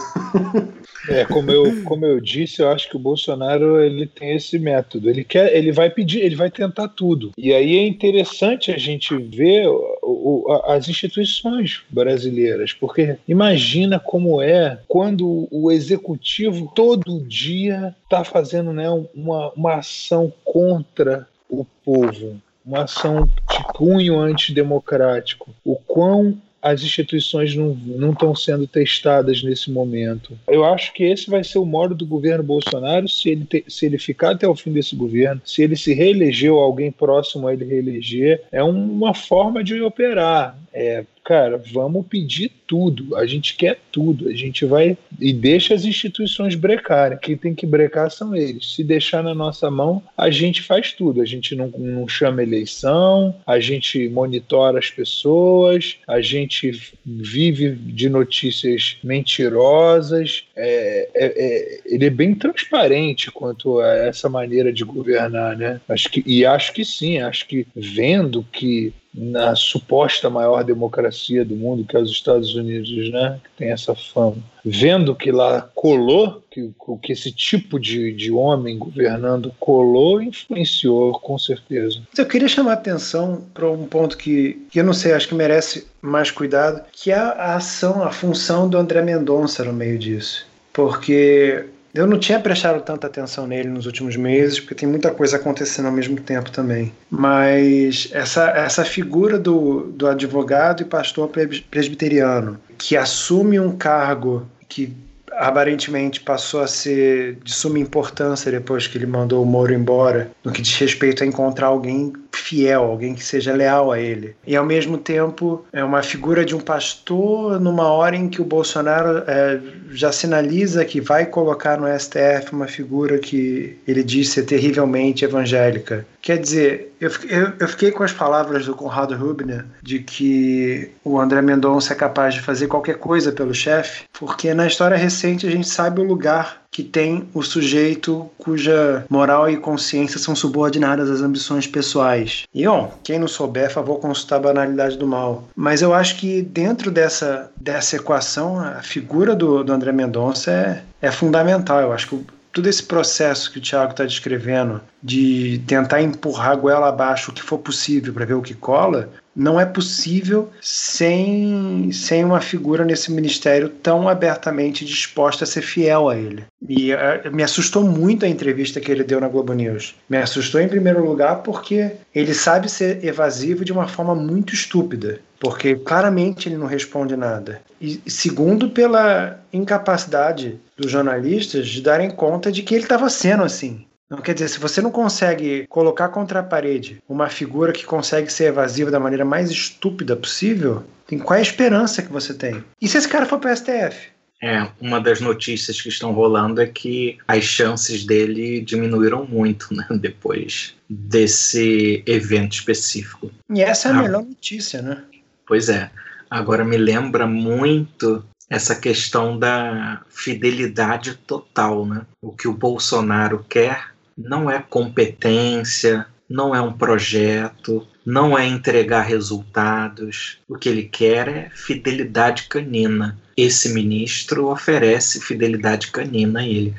[1.09, 5.09] É, como eu, como eu disse, eu acho que o Bolsonaro ele tem esse método.
[5.09, 7.31] Ele quer, ele vai pedir, ele vai tentar tudo.
[7.37, 14.41] E aí é interessante a gente ver o, o, as instituições brasileiras, porque imagina como
[14.41, 21.27] é quando o executivo todo dia está fazendo né, uma, uma ação contra
[21.61, 25.49] o povo, uma ação de cunho antidemocrático.
[25.63, 30.31] O quão as instituições não estão sendo testadas nesse momento.
[30.47, 33.85] Eu acho que esse vai ser o modo do governo Bolsonaro se ele, te, se
[33.85, 37.53] ele ficar até o fim desse governo, se ele se reeleger ou alguém próximo a
[37.53, 40.57] ele reeleger, é uma forma de operar.
[40.73, 45.85] É, cara, vamos pedir tudo, a gente quer tudo, a gente vai e deixa as
[45.85, 47.17] instituições brecarem.
[47.17, 48.75] Quem tem que brecar são eles.
[48.75, 51.21] Se deixar na nossa mão, a gente faz tudo.
[51.21, 56.71] A gente não, não chama eleição, a gente monitora as pessoas, a gente
[57.05, 60.45] vive de notícias mentirosas.
[60.55, 65.79] É, é, é, ele é bem transparente quanto a essa maneira de governar, né?
[65.87, 71.55] Acho que, e acho que sim, acho que vendo que na suposta maior democracia do
[71.55, 76.43] mundo, que é os Estados Unidos, né, que tem essa fama, vendo que lá colou,
[76.49, 76.71] que,
[77.01, 82.01] que esse tipo de, de homem governando colou, influenciou, com certeza.
[82.17, 85.35] Eu queria chamar a atenção para um ponto que, que eu não sei, acho que
[85.35, 90.45] merece mais cuidado, que é a ação, a função do André Mendonça no meio disso.
[90.71, 95.37] Porque eu não tinha prestado tanta atenção nele nos últimos meses, porque tem muita coisa
[95.37, 96.91] acontecendo ao mesmo tempo também.
[97.09, 101.29] Mas essa, essa figura do, do advogado e pastor
[101.69, 104.91] presbiteriano, que assume um cargo que
[105.31, 110.51] aparentemente passou a ser de suma importância depois que ele mandou o Moro embora, no
[110.51, 114.35] que diz respeito a encontrar alguém fiel, alguém que seja leal a ele.
[114.45, 118.45] E ao mesmo tempo é uma figura de um pastor numa hora em que o
[118.45, 119.59] Bolsonaro é,
[119.91, 126.05] já sinaliza que vai colocar no STF uma figura que ele diz ser terrivelmente evangélica.
[126.21, 131.19] Quer dizer, eu, eu, eu fiquei com as palavras do Conrado Rubner de que o
[131.19, 135.51] André Mendonça é capaz de fazer qualquer coisa pelo chefe, porque na história recente a
[135.51, 141.21] gente sabe o lugar que tem o sujeito cuja moral e consciência são subordinadas às
[141.21, 142.43] ambições pessoais.
[142.53, 145.47] E, ó, quem não souber, favor consultar a banalidade do mal.
[145.55, 150.83] Mas eu acho que dentro dessa, dessa equação, a figura do, do André Mendonça é,
[150.99, 151.79] é fundamental.
[151.79, 156.55] Eu acho que todo esse processo que o Tiago está descrevendo de tentar empurrar a
[156.55, 161.89] goela abaixo o que for possível para ver o que cola, não é possível sem,
[161.91, 166.43] sem uma figura nesse ministério tão abertamente disposta a ser fiel a ele.
[166.67, 166.97] E uh,
[167.31, 169.95] me assustou muito a entrevista que ele deu na Globo News.
[170.09, 175.19] Me assustou em primeiro lugar porque ele sabe ser evasivo de uma forma muito estúpida,
[175.39, 177.61] porque claramente ele não responde nada.
[177.81, 183.85] E segundo, pela incapacidade dos jornalistas de darem conta de que ele estava sendo assim.
[184.09, 188.31] Não quer dizer, se você não consegue colocar contra a parede uma figura que consegue
[188.31, 192.63] ser evasiva da maneira mais estúpida possível, tem qual é a esperança que você tem?
[192.81, 194.13] E se esse cara for para o STF?
[194.41, 199.87] É, uma das notícias que estão rolando é que as chances dele diminuíram muito, né,
[199.97, 203.31] depois desse evento específico.
[203.49, 205.01] E essa é a ah, melhor notícia, né?
[205.47, 205.89] Pois é.
[206.29, 212.01] Agora me lembra muito essa questão da fidelidade total, né?
[212.21, 219.01] O que o Bolsonaro quer não é competência, não é um projeto, não é entregar
[219.01, 220.39] resultados.
[220.47, 223.17] O que ele quer é fidelidade canina.
[223.35, 226.73] Esse ministro oferece fidelidade canina a ele.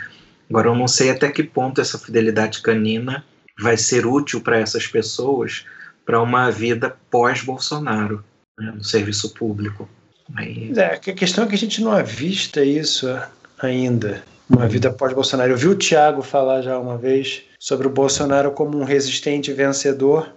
[0.49, 3.25] Agora, eu não sei até que ponto essa fidelidade canina
[3.59, 5.65] vai ser útil para essas pessoas
[6.05, 8.23] para uma vida pós-Bolsonaro,
[8.59, 9.89] né, no serviço público.
[10.35, 10.73] Aí...
[10.77, 13.07] É, a questão é que a gente não avista isso
[13.59, 15.53] ainda, uma vida pós-Bolsonaro.
[15.53, 20.33] Eu vi o Tiago falar já uma vez sobre o Bolsonaro como um resistente vencedor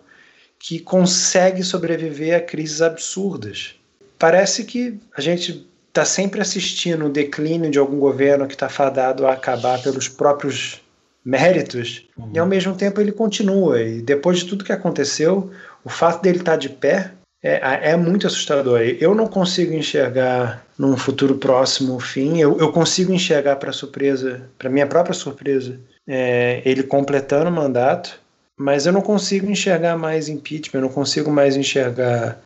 [0.60, 3.76] que consegue sobreviver a crises absurdas.
[4.18, 9.28] Parece que a gente está sempre assistindo o declínio de algum governo que está fadado
[9.28, 10.82] a acabar pelos próprios
[11.24, 12.32] méritos, uhum.
[12.34, 13.82] e ao mesmo tempo ele continua.
[13.82, 15.52] E depois de tudo que aconteceu,
[15.84, 18.80] o fato dele estar tá de pé é, é muito assustador.
[18.82, 22.40] Eu não consigo enxergar num futuro próximo o fim.
[22.40, 28.20] Eu, eu consigo enxergar para surpresa, para minha própria surpresa, é, ele completando o mandato
[28.58, 32.40] mas eu não consigo enxergar mais impeachment, eu não consigo mais enxergar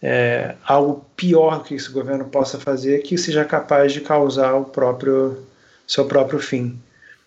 [0.00, 5.44] é, algo pior que esse governo possa fazer que seja capaz de causar o próprio
[5.86, 6.80] seu próprio fim.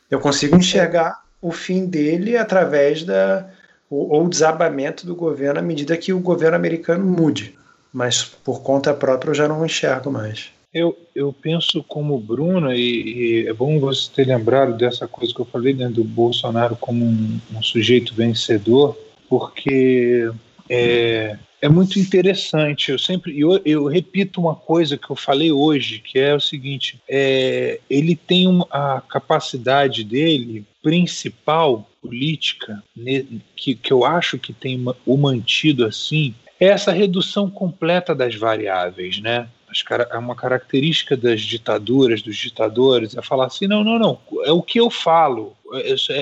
[0.10, 3.48] Eu consigo enxergar o fim dele através da
[3.90, 7.56] ou desabamento do governo à medida que o governo americano mude,
[7.92, 10.52] mas por conta própria eu já não enxergo mais.
[10.74, 15.40] Eu, eu penso como Bruno, e, e, é bom você ter lembrado dessa coisa que
[15.40, 18.98] eu falei né, do Bolsonaro como um, um sujeito vencedor,
[19.30, 20.32] porque
[20.68, 22.92] é, é muito interessante.
[22.92, 27.00] Eu sempre eu, eu, repito uma coisa que eu falei hoje, que é o seguinte:
[27.08, 34.84] é, ele tem a capacidade dele principal política né, que, que eu acho que tem
[35.06, 39.48] o mantido assim é essa redução completa das variáveis, né?
[40.12, 44.62] é uma característica das ditaduras, dos ditadores, é falar assim: não, não, não, é o
[44.62, 45.56] que eu falo,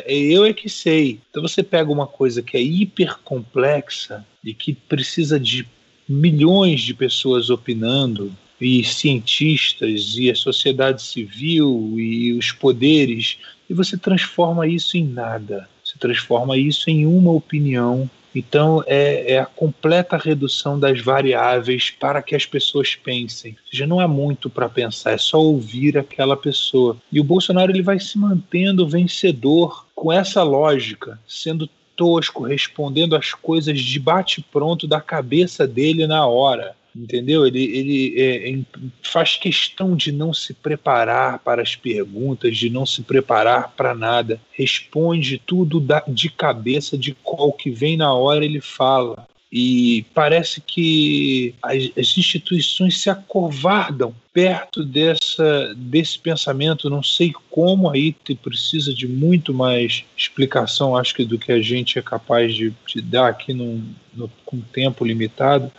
[0.07, 1.19] eu é que sei.
[1.29, 5.67] Então você pega uma coisa que é hiper complexa e que precisa de
[6.07, 13.97] milhões de pessoas opinando, e cientistas, e a sociedade civil, e os poderes, e você
[13.97, 15.67] transforma isso em nada.
[15.83, 22.21] Você transforma isso em uma opinião então, é, é, a completa redução das variáveis para
[22.21, 23.51] que as pessoas pensem.
[23.51, 26.97] Ou seja, não há muito para pensar, é só ouvir aquela pessoa.
[27.11, 33.33] E o Bolsonaro ele vai se mantendo vencedor com essa lógica, sendo tosco, respondendo as
[33.33, 37.45] coisas de bate-pronto da cabeça dele na hora entendeu?
[37.45, 38.59] Ele, ele é, é,
[39.01, 44.39] faz questão de não se preparar para as perguntas, de não se preparar para nada.
[44.51, 49.27] Responde tudo da, de cabeça, de qual que vem na hora ele fala.
[49.51, 56.89] E parece que as, as instituições se acovardam perto dessa, desse pensamento.
[56.89, 61.99] Não sei como aí precisa de muito mais explicação, acho que do que a gente
[61.99, 63.83] é capaz de, de dar aqui num,
[64.13, 65.69] no, com tempo limitado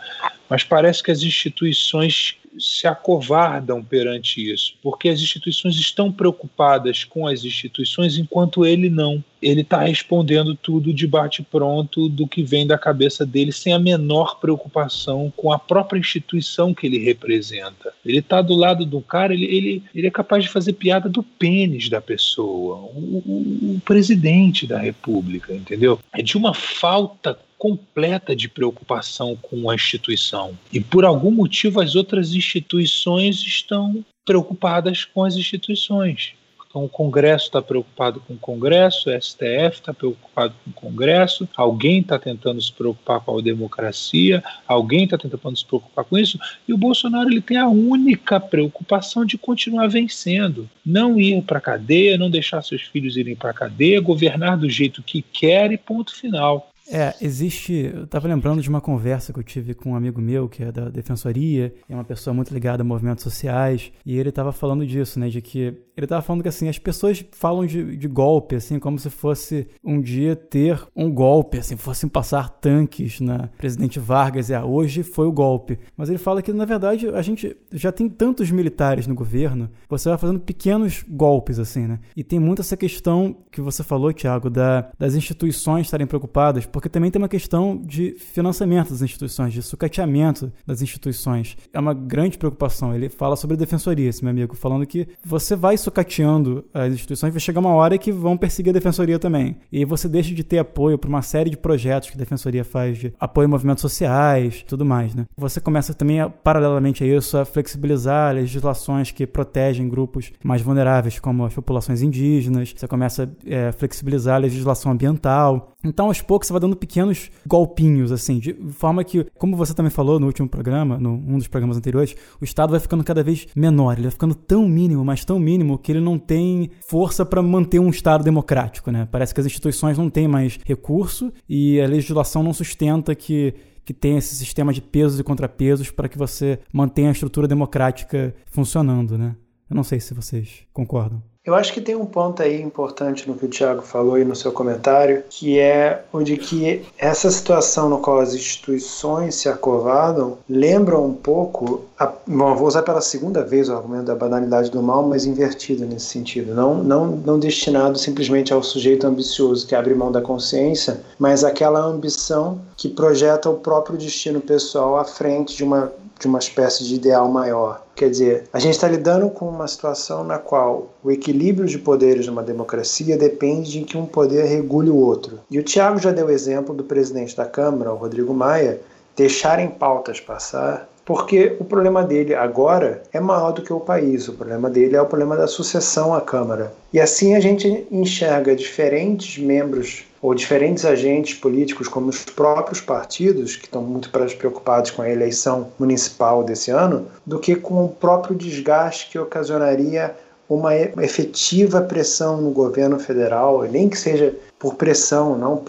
[0.53, 7.27] mas parece que as instituições se acovardam perante isso, porque as instituições estão preocupadas com
[7.27, 9.23] as instituições enquanto ele não.
[9.41, 14.39] Ele está respondendo tudo de bate-pronto do que vem da cabeça dele, sem a menor
[14.39, 17.93] preocupação com a própria instituição que ele representa.
[18.05, 21.21] Ele está do lado do cara, ele, ele, ele é capaz de fazer piada do
[21.21, 25.99] pênis da pessoa, o, o, o presidente da república, entendeu?
[26.13, 30.57] É de uma falta completa de preocupação com a instituição.
[30.69, 36.33] E por algum motivo as outras instituições estão preocupadas com as instituições.
[36.67, 41.47] Então, o Congresso está preocupado com o Congresso, o STF está preocupado com o Congresso,
[41.55, 46.37] alguém está tentando se preocupar com a democracia, alguém está tentando se preocupar com isso,
[46.67, 51.61] e o Bolsonaro ele tem a única preocupação de continuar vencendo, não ir para a
[51.61, 55.77] cadeia, não deixar seus filhos irem para a cadeia, governar do jeito que quer e
[55.77, 56.72] ponto final.
[56.87, 57.91] É, existe.
[57.93, 60.71] Eu estava lembrando de uma conversa que eu tive com um amigo meu, que é
[60.71, 65.19] da defensoria, é uma pessoa muito ligada a movimentos sociais, e ele estava falando disso,
[65.19, 65.29] né?
[65.29, 68.97] De que ele estava falando que assim, as pessoas falam de, de, golpe, assim, como
[68.99, 74.53] se fosse um dia ter um golpe, assim, fossem passar tanques na presidente Vargas, e
[74.53, 75.79] ah, hoje foi o golpe.
[75.95, 80.09] Mas ele fala que, na verdade, a gente já tem tantos militares no governo, você
[80.09, 81.99] vai fazendo pequenos golpes, assim, né?
[82.15, 86.89] E tem muito essa questão que você falou, Thiago, da, das instituições estarem preocupadas porque
[86.89, 91.55] também tem uma questão de financiamento das instituições, de sucateamento das instituições.
[91.71, 92.93] É uma grande preocupação.
[92.95, 97.33] Ele fala sobre a defensoria, esse meu amigo, falando que você vai sucateando as instituições,
[97.33, 99.57] vai chegar uma hora que vão perseguir a defensoria também.
[99.71, 102.97] E você deixa de ter apoio para uma série de projetos que a defensoria faz
[102.97, 105.25] de apoio a movimentos sociais, tudo mais, né?
[105.37, 111.45] Você começa também, paralelamente a isso, a flexibilizar legislações que protegem grupos mais vulneráveis, como
[111.45, 112.73] as populações indígenas.
[112.75, 115.72] Você começa a é, flexibilizar a legislação ambiental.
[115.83, 119.89] Então, aos poucos, você vai dando pequenos golpinhos, assim, de forma que, como você também
[119.89, 123.47] falou no último programa, no um dos programas anteriores, o Estado vai ficando cada vez
[123.55, 127.41] menor, ele vai ficando tão mínimo, mas tão mínimo, que ele não tem força para
[127.41, 129.07] manter um Estado democrático, né?
[129.11, 133.53] Parece que as instituições não têm mais recurso e a legislação não sustenta que
[133.85, 138.33] que tem esse sistema de pesos e contrapesos para que você mantenha a estrutura democrática
[138.45, 139.35] funcionando, né?
[139.69, 141.21] Eu não sei se vocês concordam.
[141.45, 144.33] Eu acho que tem um ponto aí importante no que o Tiago falou aí no
[144.33, 150.97] seu comentário, que é onde que essa situação no qual as instituições se acovardam lembra
[150.97, 155.03] um pouco, a, bom, vou usar pela segunda vez o argumento da banalidade do mal,
[155.03, 160.13] mas invertido nesse sentido, não, não, não destinado simplesmente ao sujeito ambicioso que abre mão
[160.13, 165.91] da consciência, mas aquela ambição que projeta o próprio destino pessoal à frente de uma
[166.23, 167.83] de uma espécie de ideal maior.
[167.95, 172.25] Quer dizer, a gente está lidando com uma situação na qual o equilíbrio de poderes
[172.25, 175.39] numa democracia depende de que um poder regule o outro.
[175.51, 178.79] E o Tiago já deu exemplo do presidente da Câmara, o Rodrigo Maia,
[179.15, 184.27] deixarem pautas passar porque o problema dele agora é maior do que o país.
[184.29, 186.73] O problema dele é o problema da sucessão à Câmara.
[186.93, 193.57] E assim a gente enxerga diferentes membros ou diferentes agentes políticos, como os próprios partidos,
[193.57, 198.33] que estão muito preocupados com a eleição municipal desse ano, do que com o próprio
[198.33, 200.15] desgaste que ocasionaria
[200.49, 205.61] uma efetiva pressão no governo federal, nem que seja por pressão, não,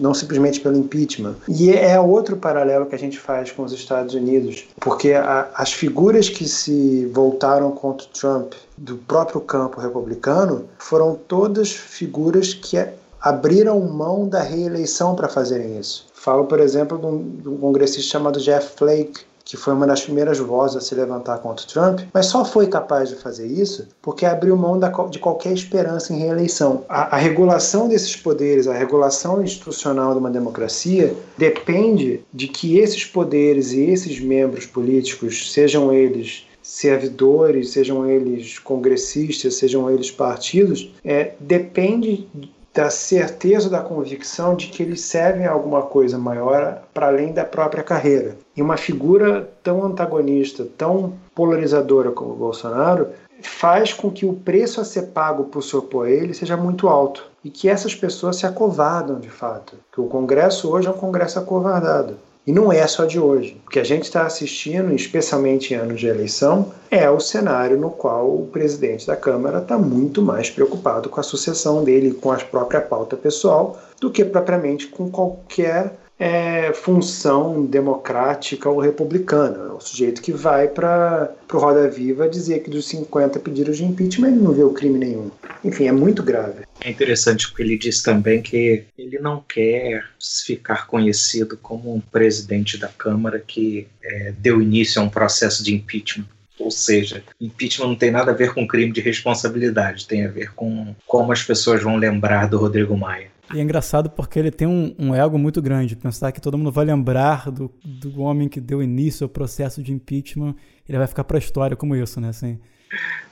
[0.00, 1.36] não simplesmente pelo impeachment.
[1.48, 5.72] E é outro paralelo que a gente faz com os Estados Unidos, porque a, as
[5.72, 12.76] figuras que se voltaram contra Trump do próprio campo republicano foram todas figuras que
[13.22, 16.06] abriram mão da reeleição para fazerem isso.
[16.12, 20.02] Falo, por exemplo, de um, de um congressista chamado Jeff Flake, que foi uma das
[20.02, 23.88] primeiras vozes a se levantar contra o Trump, mas só foi capaz de fazer isso
[24.00, 26.84] porque abriu mão da, de qualquer esperança em reeleição.
[26.88, 33.04] A, a, regulação desses poderes, a regulação institucional de uma democracia, depende de que esses
[33.04, 41.32] poderes e esses membros políticos, sejam eles servidores, sejam eles congressistas, sejam eles partidos, é,
[41.40, 42.28] depende
[42.74, 47.44] da certeza, da convicção de que eles servem a alguma coisa maior para além da
[47.44, 48.36] própria carreira.
[48.56, 53.08] E uma figura tão antagonista, tão polarizadora como o Bolsonaro,
[53.42, 56.88] faz com que o preço a ser pago por se opor a ele seja muito
[56.88, 59.76] alto e que essas pessoas se acovardam de fato.
[59.92, 62.16] Que o Congresso hoje é um Congresso acovardado.
[62.44, 63.60] E não é só de hoje.
[63.64, 67.88] O que a gente está assistindo, especialmente em anos de eleição, é o cenário no
[67.88, 72.36] qual o presidente da Câmara está muito mais preocupado com a sucessão dele, com a
[72.38, 79.70] própria pauta pessoal, do que propriamente com qualquer é, função democrática ou republicana.
[79.70, 83.84] É o sujeito que vai para o Roda Viva dizer que dos 50 pedidos de
[83.84, 85.30] impeachment ele não vê o crime nenhum.
[85.64, 86.62] Enfim, é muito grave.
[86.80, 90.04] É interessante porque ele diz também que ele não quer
[90.44, 95.74] ficar conhecido como um presidente da Câmara que é, deu início a um processo de
[95.74, 96.26] impeachment.
[96.58, 100.54] Ou seja, impeachment não tem nada a ver com crime de responsabilidade, tem a ver
[100.54, 103.31] com como as pessoas vão lembrar do Rodrigo Maia.
[103.52, 105.96] E é engraçado porque ele tem um, um, ego muito grande.
[105.96, 109.92] Pensar que todo mundo vai lembrar do, do homem que deu início ao processo de
[109.92, 110.54] impeachment,
[110.88, 112.28] ele vai ficar para a história como isso, né?
[112.28, 112.58] Assim,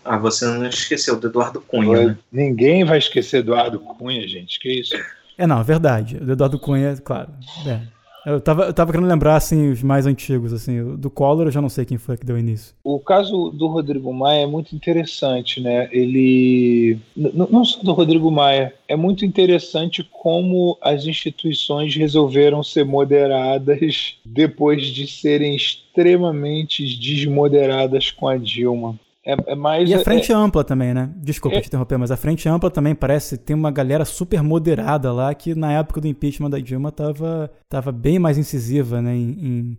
[0.05, 2.19] ah, você não esqueceu do Eduardo Cunha, né?
[2.33, 4.59] Ninguém vai esquecer Eduardo Cunha, gente.
[4.59, 4.95] Que isso?
[5.37, 6.17] É, não, é verdade.
[6.17, 7.31] O Eduardo Cunha, claro.
[7.67, 7.81] É.
[8.25, 10.97] Eu tava, eu tava querendo lembrar, assim, os mais antigos, assim.
[10.97, 12.75] Do Collor eu já não sei quem foi que deu início.
[12.85, 15.89] O caso do Rodrigo Maia é muito interessante, né?
[15.91, 16.99] Ele...
[17.17, 18.75] Não só do Rodrigo Maia.
[18.87, 28.29] É muito interessante como as instituições resolveram ser moderadas depois de serem extremamente desmoderadas com
[28.29, 28.99] a Dilma.
[29.25, 31.11] É, é mais, e a frente é, ampla também, né?
[31.17, 35.13] Desculpa é, te interromper, mas a frente ampla também parece tem uma galera super moderada
[35.13, 39.15] lá que na época do impeachment da Dilma tava, tava bem mais incisiva, né?
[39.15, 39.77] Em,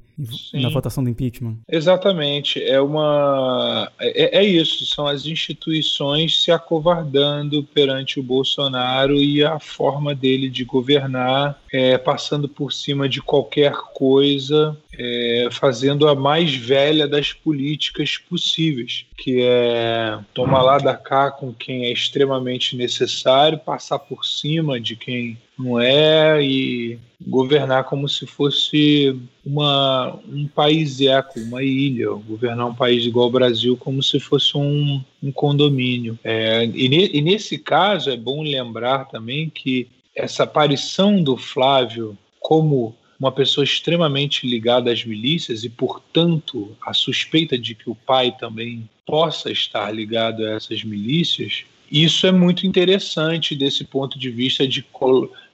[0.54, 1.58] em, na votação do impeachment.
[1.68, 2.64] Exatamente.
[2.64, 3.92] É uma.
[4.00, 4.86] É, é, isso.
[4.86, 11.98] São as instituições se acovardando perante o Bolsonaro e a forma dele de governar, é,
[11.98, 19.42] passando por cima de qualquer coisa é, fazendo a mais velha das políticas possíveis, que
[19.42, 25.38] é tomar lá da cá com quem é extremamente necessário, passar por cima de quem
[25.62, 26.44] não é?
[26.44, 29.16] E governar como se fosse
[29.46, 34.58] uma, um país eco, uma ilha, governar um país igual ao Brasil como se fosse
[34.58, 36.18] um, um condomínio.
[36.24, 42.18] É, e, ne, e nesse caso é bom lembrar também que essa aparição do Flávio
[42.39, 48.36] como uma pessoa extremamente ligada às milícias e, portanto, a suspeita de que o pai
[48.36, 54.67] também possa estar ligado a essas milícias, isso é muito interessante desse ponto de vista
[54.67, 54.84] de,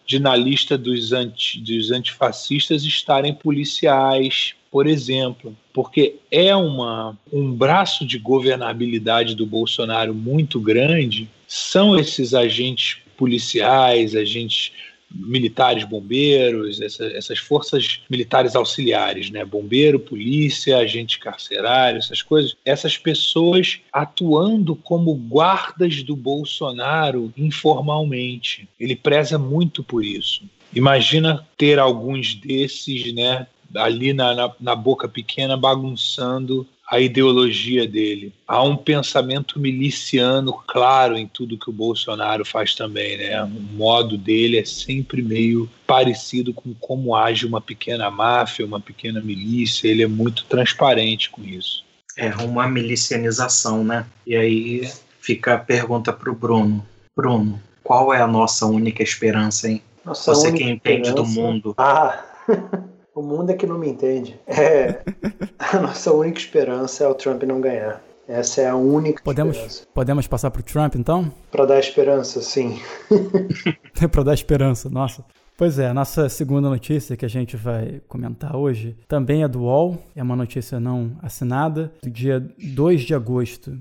[0.05, 7.51] de na lista dos, anti, dos antifascistas estarem policiais, por exemplo, porque é uma, um
[7.51, 14.71] braço de governabilidade do Bolsonaro muito grande, são esses agentes policiais, agentes
[15.13, 19.45] militares, bombeiros, essa, essas forças militares auxiliares, né?
[19.45, 22.55] Bombeiro, polícia, agente carcerário, essas coisas.
[22.65, 28.67] Essas pessoas atuando como guardas do Bolsonaro informalmente.
[28.79, 30.43] Ele preza muito por isso.
[30.73, 33.47] Imagina ter alguns desses, né?
[33.75, 38.33] Ali na, na, na boca pequena bagunçando a ideologia dele.
[38.47, 43.43] Há um pensamento miliciano claro em tudo que o Bolsonaro faz também, né?
[43.43, 49.19] O modo dele é sempre meio parecido com como age uma pequena máfia, uma pequena
[49.19, 49.87] milícia.
[49.89, 51.83] Ele é muito transparente com isso.
[52.15, 54.05] É uma milicianização, né?
[54.25, 56.85] E aí fica a pergunta para o Bruno.
[57.15, 59.81] Bruno, qual é a nossa única esperança, hein?
[60.05, 61.13] Nossa Você que entende esperança...
[61.13, 61.75] do mundo.
[61.77, 62.23] Ah!
[63.17, 64.39] O mundo é que não me entende.
[64.45, 65.01] É,
[65.57, 67.99] a nossa única esperança é o Trump não ganhar.
[68.27, 69.87] Essa é a única podemos, esperança.
[69.91, 71.33] Podemos passar para o Trump, então?
[71.49, 72.79] Para dar esperança, sim.
[74.11, 75.25] para dar esperança, nossa.
[75.57, 79.63] Pois é, a nossa segunda notícia que a gente vai comentar hoje também é do
[79.63, 83.75] UOL, é uma notícia não assinada, do dia 2 de agosto.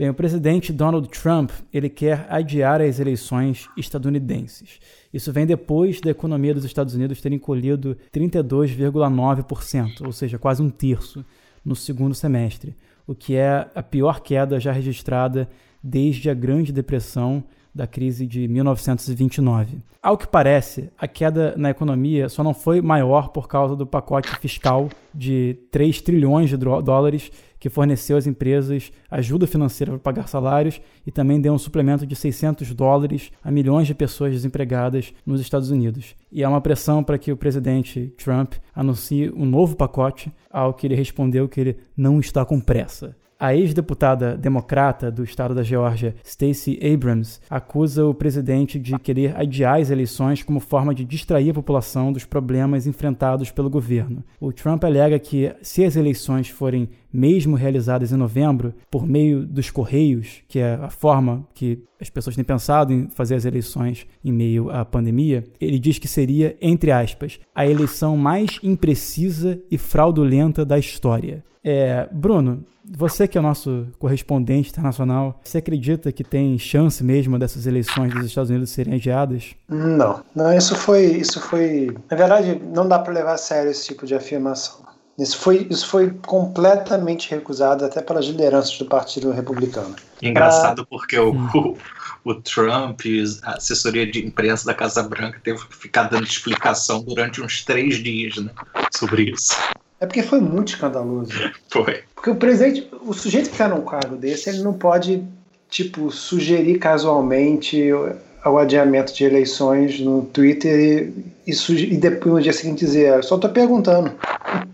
[0.00, 4.80] Bem, o presidente Donald Trump, ele quer adiar as eleições estadunidenses.
[5.12, 10.70] Isso vem depois da economia dos Estados Unidos ter encolhido 32,9%, ou seja, quase um
[10.70, 11.22] terço,
[11.62, 12.74] no segundo semestre,
[13.06, 15.46] o que é a pior queda já registrada
[15.82, 17.44] desde a Grande Depressão
[17.74, 19.78] da crise de 1929.
[20.02, 24.34] Ao que parece, a queda na economia só não foi maior por causa do pacote
[24.36, 30.80] fiscal de 3 trilhões de dólares que forneceu às empresas ajuda financeira para pagar salários
[31.06, 35.70] e também deu um suplemento de 600 dólares a milhões de pessoas desempregadas nos Estados
[35.70, 36.16] Unidos.
[36.32, 40.86] E há uma pressão para que o presidente Trump anuncie um novo pacote, ao que
[40.86, 43.14] ele respondeu que ele não está com pressa.
[43.40, 49.80] A ex-deputada democrata do estado da Geórgia, Stacey Abrams, acusa o presidente de querer adiar
[49.80, 54.22] as eleições como forma de distrair a população dos problemas enfrentados pelo governo.
[54.38, 59.70] O Trump alega que, se as eleições forem mesmo realizadas em novembro, por meio dos
[59.70, 64.32] correios, que é a forma que as pessoas têm pensado em fazer as eleições em
[64.32, 70.62] meio à pandemia, ele diz que seria, entre aspas, a eleição mais imprecisa e fraudulenta
[70.62, 71.42] da história.
[71.62, 77.38] É, Bruno, você que é o nosso correspondente internacional, você acredita que tem chance mesmo
[77.38, 79.54] dessas eleições dos Estados Unidos serem adiadas?
[79.68, 83.86] Não, não, isso foi, isso foi, na verdade, não dá para levar a sério esse
[83.86, 84.80] tipo de afirmação.
[85.18, 89.94] Isso foi, isso foi completamente recusado até pelas lideranças do Partido Republicano.
[90.22, 90.98] Engraçado pra...
[90.98, 91.76] porque o, hum.
[92.24, 93.02] o, o Trump,
[93.42, 98.02] a assessoria de imprensa da Casa Branca teve que ficar dando explicação durante uns três
[98.02, 98.50] dias né,
[98.90, 99.54] sobre isso.
[100.00, 101.30] É porque foi muito escandaloso.
[101.68, 102.02] Foi.
[102.14, 105.22] Porque o presidente, o sujeito que está num cargo desse, ele não pode,
[105.68, 111.12] tipo, sugerir casualmente o adiamento de eleições no Twitter
[111.46, 114.12] e, e, e depois no dia seguinte dizer, ah, só estou perguntando.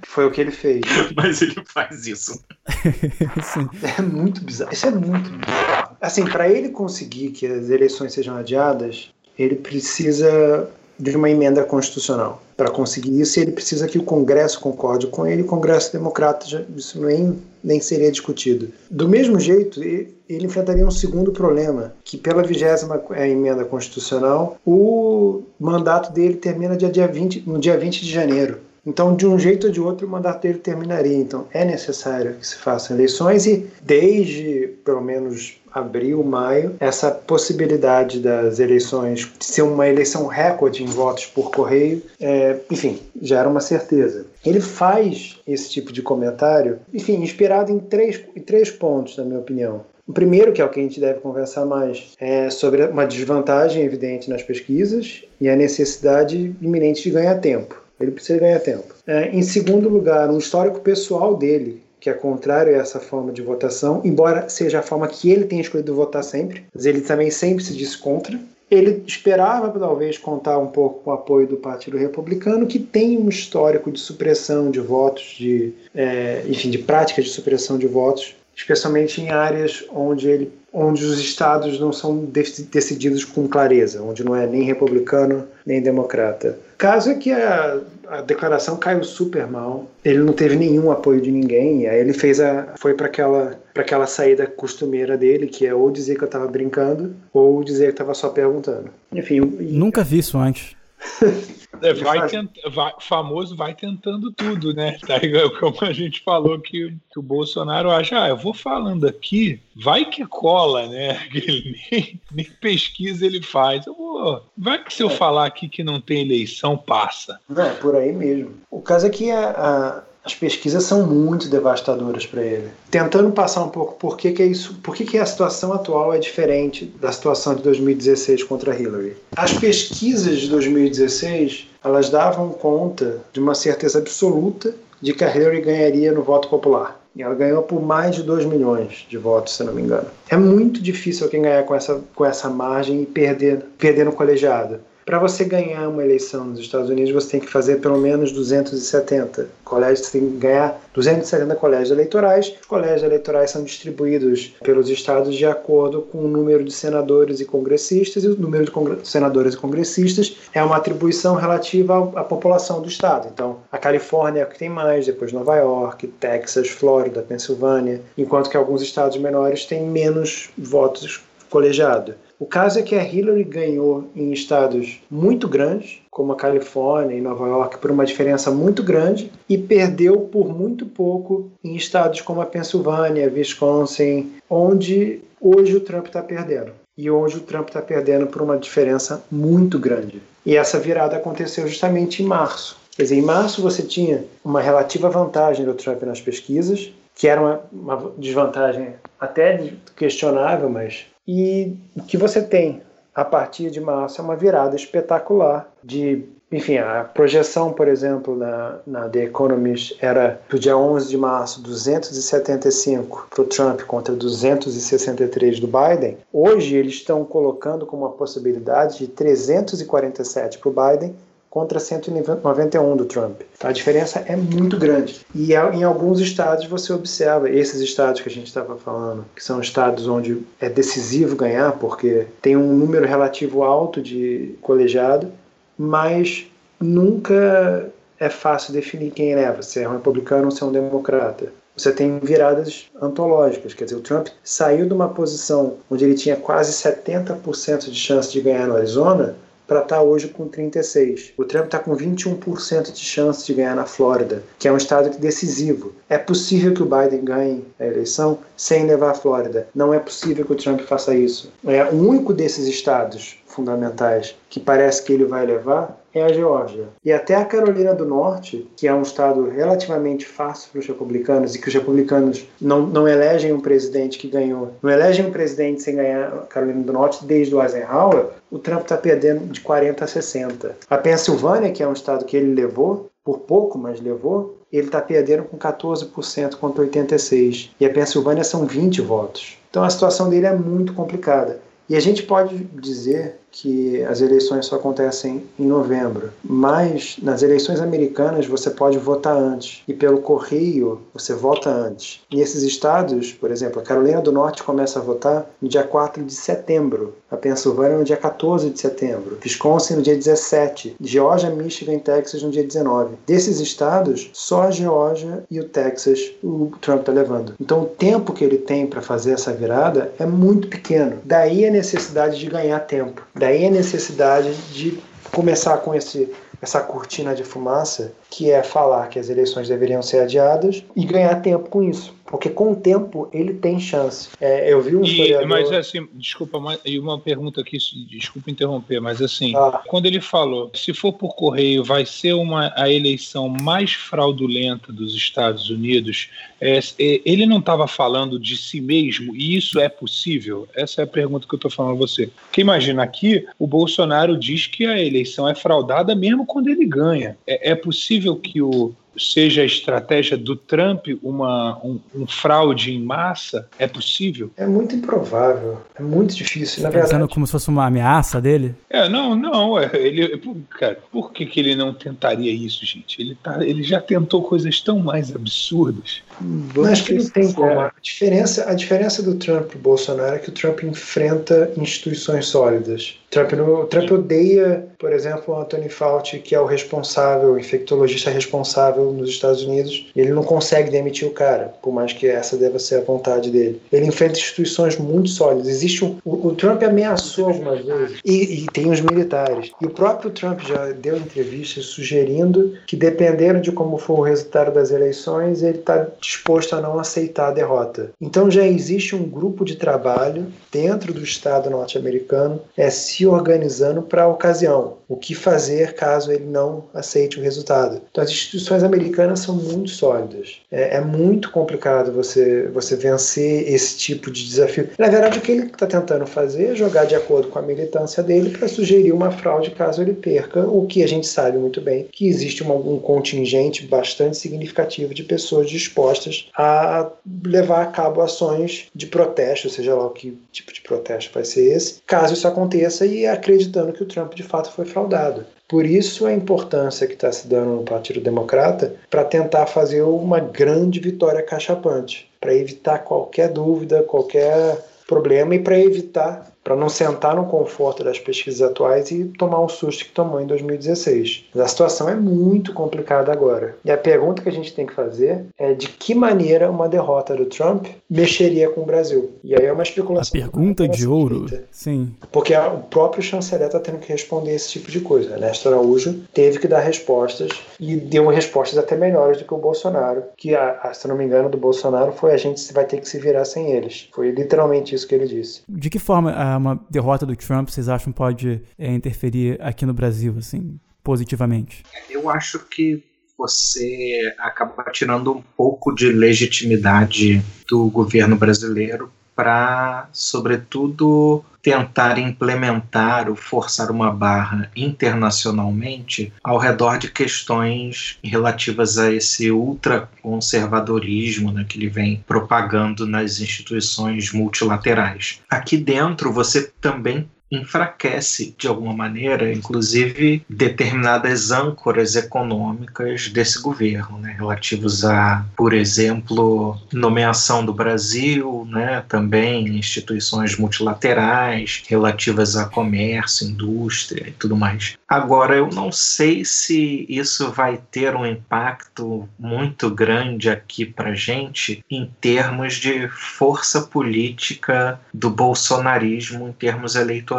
[0.07, 0.83] Foi o que ele fez.
[1.17, 2.45] Mas ele faz isso.
[3.99, 4.73] é muito bizarro.
[4.73, 5.97] Isso é muito bizarro.
[6.01, 12.43] Assim, para ele conseguir que as eleições sejam adiadas, ele precisa de uma emenda constitucional.
[12.57, 16.63] Para conseguir isso, ele precisa que o Congresso concorde com ele, o Congresso Democrata, já,
[16.75, 18.69] isso nem, nem seria discutido.
[18.91, 25.43] Do mesmo jeito, ele enfrentaria um segundo problema, que pela vigésima é, emenda constitucional, o
[25.61, 28.59] mandato dele termina dia 20, no dia 20 de janeiro.
[28.87, 31.17] Então, de um jeito ou de outro, o mandato dele terminaria.
[31.17, 38.21] Então, é necessário que se façam eleições e, desde pelo menos abril, maio, essa possibilidade
[38.21, 43.61] das eleições ser uma eleição recorde em votos por correio, é, enfim, já era uma
[43.61, 44.27] certeza.
[44.45, 49.39] Ele faz esse tipo de comentário, enfim, inspirado em três, em três pontos, na minha
[49.39, 49.83] opinião.
[50.07, 53.83] O primeiro, que é o que a gente deve conversar mais, é sobre uma desvantagem
[53.83, 57.83] evidente nas pesquisas e a necessidade iminente de ganhar tempo.
[57.99, 58.95] Ele precisa ganhar tempo.
[59.07, 63.43] É, em segundo lugar, um histórico pessoal dele, que é contrário a essa forma de
[63.43, 67.65] votação, embora seja a forma que ele tenha escolhido votar sempre, mas ele também sempre
[67.65, 68.39] se diz contra.
[68.71, 73.29] ele esperava talvez contar um pouco com o apoio do Partido Republicano, que tem um
[73.29, 79.21] histórico de supressão de votos, de, é, enfim, de práticas de supressão de votos, especialmente
[79.21, 84.47] em áreas onde, ele, onde os estados não são decididos com clareza, onde não é
[84.47, 86.59] nem republicano nem democrata.
[86.75, 87.79] O caso é que a,
[88.09, 92.13] a declaração caiu super mal, ele não teve nenhum apoio de ninguém, e aí ele
[92.13, 96.25] fez a, foi para aquela para aquela saída costumeira dele, que é ou dizer que
[96.25, 98.89] eu estava brincando, ou dizer que estava só perguntando.
[99.13, 99.41] Enfim.
[99.41, 100.75] Nunca vi isso antes.
[101.83, 104.99] É, vai tent, vai, famoso vai tentando tudo, né?
[105.07, 105.21] Tá
[105.61, 110.05] Como a gente falou que, que o Bolsonaro acha, ah, eu vou falando aqui, vai
[110.05, 111.15] que cola, né?
[111.31, 113.87] Que nem, nem pesquisa ele faz.
[113.87, 115.15] Eu vou, vai que se eu é.
[115.15, 117.39] falar aqui que não tem eleição, passa.
[117.55, 118.55] É, por aí mesmo.
[118.71, 122.69] O caso é que a, a as pesquisas são muito devastadoras para ele.
[122.91, 126.13] Tentando passar um pouco por que, que é isso, por que, que a situação atual
[126.13, 129.17] é diferente da situação de 2016 contra Hillary.
[129.37, 135.61] As pesquisas de 2016 elas davam conta de uma certeza absoluta de que a Hillary
[135.61, 137.01] ganharia no voto popular.
[137.15, 140.09] E ela ganhou por mais de 2 milhões de votos, se não me engano.
[140.29, 144.81] É muito difícil alguém ganhar com essa, com essa margem e perder, perder no colegiado.
[145.07, 149.49] Para você ganhar uma eleição nos Estados Unidos, você tem que fazer pelo menos 270
[149.65, 152.53] colégios, você tem que ganhar 270 colégios eleitorais.
[152.61, 157.45] Os colégios eleitorais são distribuídos pelos estados de acordo com o número de senadores e
[157.45, 162.89] congressistas, e o número de senadores e congressistas é uma atribuição relativa à população do
[162.89, 163.29] estado.
[163.33, 168.51] Então, a Califórnia é o que tem mais, depois Nova York, Texas, Flórida, Pensilvânia, enquanto
[168.51, 172.17] que alguns estados menores têm menos votos colegiados.
[172.39, 177.21] O caso é que a Hillary ganhou em estados muito grandes, como a Califórnia e
[177.21, 182.43] Nova York, por uma diferença muito grande, e perdeu por muito pouco em estados como
[182.43, 186.73] a Pensilvânia, Wisconsin, onde hoje o Trump está perdendo.
[186.97, 190.21] E hoje o Trump está perdendo por uma diferença muito grande.
[190.45, 192.77] E essa virada aconteceu justamente em março.
[192.95, 197.41] Quer dizer, em março você tinha uma relativa vantagem do Trump nas pesquisas, que era
[197.41, 202.83] uma, uma desvantagem até questionável, mas e o que você tem
[203.15, 208.79] a partir de março é uma virada espetacular de enfim, a projeção, por exemplo, na,
[208.87, 215.59] na The Economist era do dia 11 de março 275 para o Trump contra 263
[215.59, 216.19] do Biden.
[216.33, 221.17] Hoje eles estão colocando como uma possibilidade de 347 para o Biden
[221.57, 223.41] contra 191 do Trump.
[223.65, 225.25] A diferença é muito grande.
[225.35, 229.59] E em alguns estados você observa, esses estados que a gente estava falando, que são
[229.59, 235.33] estados onde é decisivo ganhar, porque tem um número relativo alto de colegiado,
[235.79, 236.47] mas
[236.79, 237.91] nunca
[238.21, 241.51] é fácil definir quem leva, se é um republicano ou se é um democrata.
[241.75, 246.37] Você tem viradas antológicas, quer dizer, o Trump saiu de uma posição onde ele tinha
[246.37, 249.37] quase 70% de chance de ganhar no Arizona
[249.67, 251.33] para estar tá hoje com 36.
[251.37, 255.17] O Trump está com 21% de chance de ganhar na Flórida, que é um estado
[255.19, 255.93] decisivo.
[256.09, 259.69] É possível que o Biden ganhe a eleição sem levar a Flórida.
[259.75, 261.53] Não é possível que o Trump faça isso.
[261.67, 266.89] É o único desses estados fundamentais que parece que ele vai levar é a Geórgia.
[267.05, 271.55] E até a Carolina do Norte, que é um estado relativamente fácil para os republicanos
[271.55, 275.83] e que os republicanos não, não elegem um presidente que ganhou, não elegem um presidente
[275.83, 280.05] sem ganhar a Carolina do Norte desde o Eisenhower, o Trump está perdendo de 40
[280.05, 280.77] a 60.
[280.89, 285.01] A Pensilvânia, que é um estado que ele levou, por pouco, mas levou, ele está
[285.01, 287.71] perdendo com 14% contra 86%.
[287.81, 289.59] E a Pensilvânia são 20 votos.
[289.69, 291.61] Então a situação dele é muito complicada.
[291.89, 297.81] E a gente pode dizer que as eleições só acontecem em novembro, mas nas eleições
[297.81, 302.21] americanas você pode votar antes e pelo correio você vota antes.
[302.31, 306.23] E esses estados, por exemplo, a Carolina do Norte começa a votar no dia 4
[306.23, 311.95] de setembro, a Pensilvânia no dia 14 de setembro, Wisconsin no dia 17, Geórgia, Michigan
[311.95, 313.15] e Texas no dia 19.
[313.27, 317.55] Desses estados, só a Geórgia e o Texas o Trump está levando.
[317.59, 321.19] Então o tempo que ele tem para fazer essa virada é muito pequeno.
[321.25, 323.23] Daí a necessidade de ganhar tempo.
[323.35, 324.99] Daí a necessidade de
[325.33, 330.21] começar com esse, essa cortina de fumaça, que é falar que as eleições deveriam ser
[330.21, 332.15] adiadas e ganhar tempo com isso.
[332.27, 334.31] Porque com o tempo ele tem chance.
[334.41, 335.45] É, eu vi um historiador...
[335.45, 337.79] E, mas assim, desculpa, e uma pergunta aqui,
[338.11, 339.81] desculpa interromper, mas assim, ah.
[339.87, 345.15] quando ele falou, se for por correio, vai ser uma, a eleição mais fraudulenta dos
[345.15, 346.29] Estados Unidos,
[346.61, 350.67] é, é ele não estava falando de si mesmo, e isso é possível?
[350.75, 352.27] Essa é a pergunta que eu estou falando a você.
[352.27, 357.39] Porque imagina, aqui o Bolsonaro diz que a eleição é fraudada mesmo quando ele ganha.
[357.47, 363.03] É, é possível que o seja a estratégia do Trump uma, um, um, fraude em
[363.03, 363.69] massa?
[363.79, 364.51] É possível?
[364.57, 366.77] É muito improvável, é muito difícil.
[366.77, 368.75] Você tá pensando como se fosse uma ameaça dele?
[368.91, 369.79] É, não, não.
[369.79, 373.21] É, ele, cara, por que, que ele não tentaria isso, gente?
[373.21, 376.23] Ele, tá, ele já tentou coisas tão mais absurdas.
[376.41, 377.81] Vamos acho que não tem como.
[377.81, 383.19] A diferença, a diferença do Trump e Bolsonaro é que o Trump enfrenta instituições sólidas.
[383.31, 388.31] Trump, no, Trump odeia, por exemplo, o Anthony Fauci, que é o responsável, o infectologista
[388.31, 390.07] responsável nos Estados Unidos.
[390.15, 393.81] Ele não consegue demitir o cara, por mais que essa deva ser a vontade dele.
[393.93, 395.69] Ele enfrenta instituições muito sólidas.
[395.69, 399.71] Existe um, o, o Trump ameaçou algumas vezes, e, e, tem os militares.
[399.81, 404.73] E o próprio Trump já deu entrevistas sugerindo que, dependendo de como for o resultado
[404.73, 408.11] das eleições, ele está disposto a não aceitar a derrota.
[408.21, 414.25] Então já existe um grupo de trabalho dentro do Estado norte-americano é se organizando para
[414.25, 414.97] a ocasião.
[415.09, 418.03] O que fazer caso ele não aceite o resultado?
[418.11, 420.61] Então as instituições americanas são muito sólidas.
[420.71, 424.91] É, é muito complicado você você vencer esse tipo de desafio.
[424.99, 428.23] Na verdade, o que ele está tentando fazer é jogar de acordo com a militância
[428.23, 432.09] dele para sugerir uma fraude caso ele perca, o que a gente sabe muito bem
[432.11, 436.16] que existe uma, um contingente bastante significativo de pessoas dispostas
[436.57, 437.11] a
[437.45, 441.75] levar a cabo ações de protesto, seja lá o que tipo de protesto vai ser
[441.75, 445.45] esse, caso isso aconteça e acreditando que o Trump de fato foi fraudado.
[445.69, 450.39] Por isso a importância que está se dando no Partido Democrata para tentar fazer uma
[450.39, 457.37] grande vitória cachapante, para evitar qualquer dúvida, qualquer problema e para evitar para não sentar
[457.37, 461.45] no conforto das pesquisas atuais e tomar um susto que tomou em 2016.
[461.55, 463.77] Mas a situação é muito complicada agora.
[463.85, 467.37] E a pergunta que a gente tem que fazer é de que maneira uma derrota
[467.37, 469.31] do Trump mexeria com o Brasil.
[469.45, 470.37] E aí é uma especulação.
[470.37, 472.13] A pergunta de ouro, sim.
[472.33, 475.35] Porque o próprio chanceler está tendo que responder esse tipo de coisa.
[475.35, 480.25] Ernesto Araújo teve que dar respostas e deu respostas até melhores do que o Bolsonaro,
[480.37, 480.51] que,
[480.95, 483.71] se não me engano, do Bolsonaro foi a gente vai ter que se virar sem
[483.71, 484.09] eles.
[484.13, 485.63] Foi literalmente isso que ele disse.
[485.69, 490.35] De que forma uma derrota do Trump vocês acham pode é, interferir aqui no Brasil,
[490.39, 491.83] assim, positivamente?
[492.11, 493.03] Eu acho que
[493.39, 503.37] você acaba tirando um pouco de legitimidade do governo brasileiro para, sobretudo, tentar implementar ou
[503.37, 511.89] forçar uma barra internacionalmente ao redor de questões relativas a esse ultraconservadorismo né, que ele
[511.89, 515.43] vem propagando nas instituições multilaterais.
[515.51, 524.35] Aqui dentro, você também enfraquece de alguma maneira, inclusive determinadas âncoras econômicas desse governo, né,
[524.37, 534.29] relativos a, por exemplo, nomeação do Brasil, né, também instituições multilaterais relativas a comércio, indústria
[534.29, 534.97] e tudo mais.
[535.09, 541.85] Agora, eu não sei se isso vai ter um impacto muito grande aqui para gente
[541.89, 547.36] em termos de força política do bolsonarismo em termos eleitorais.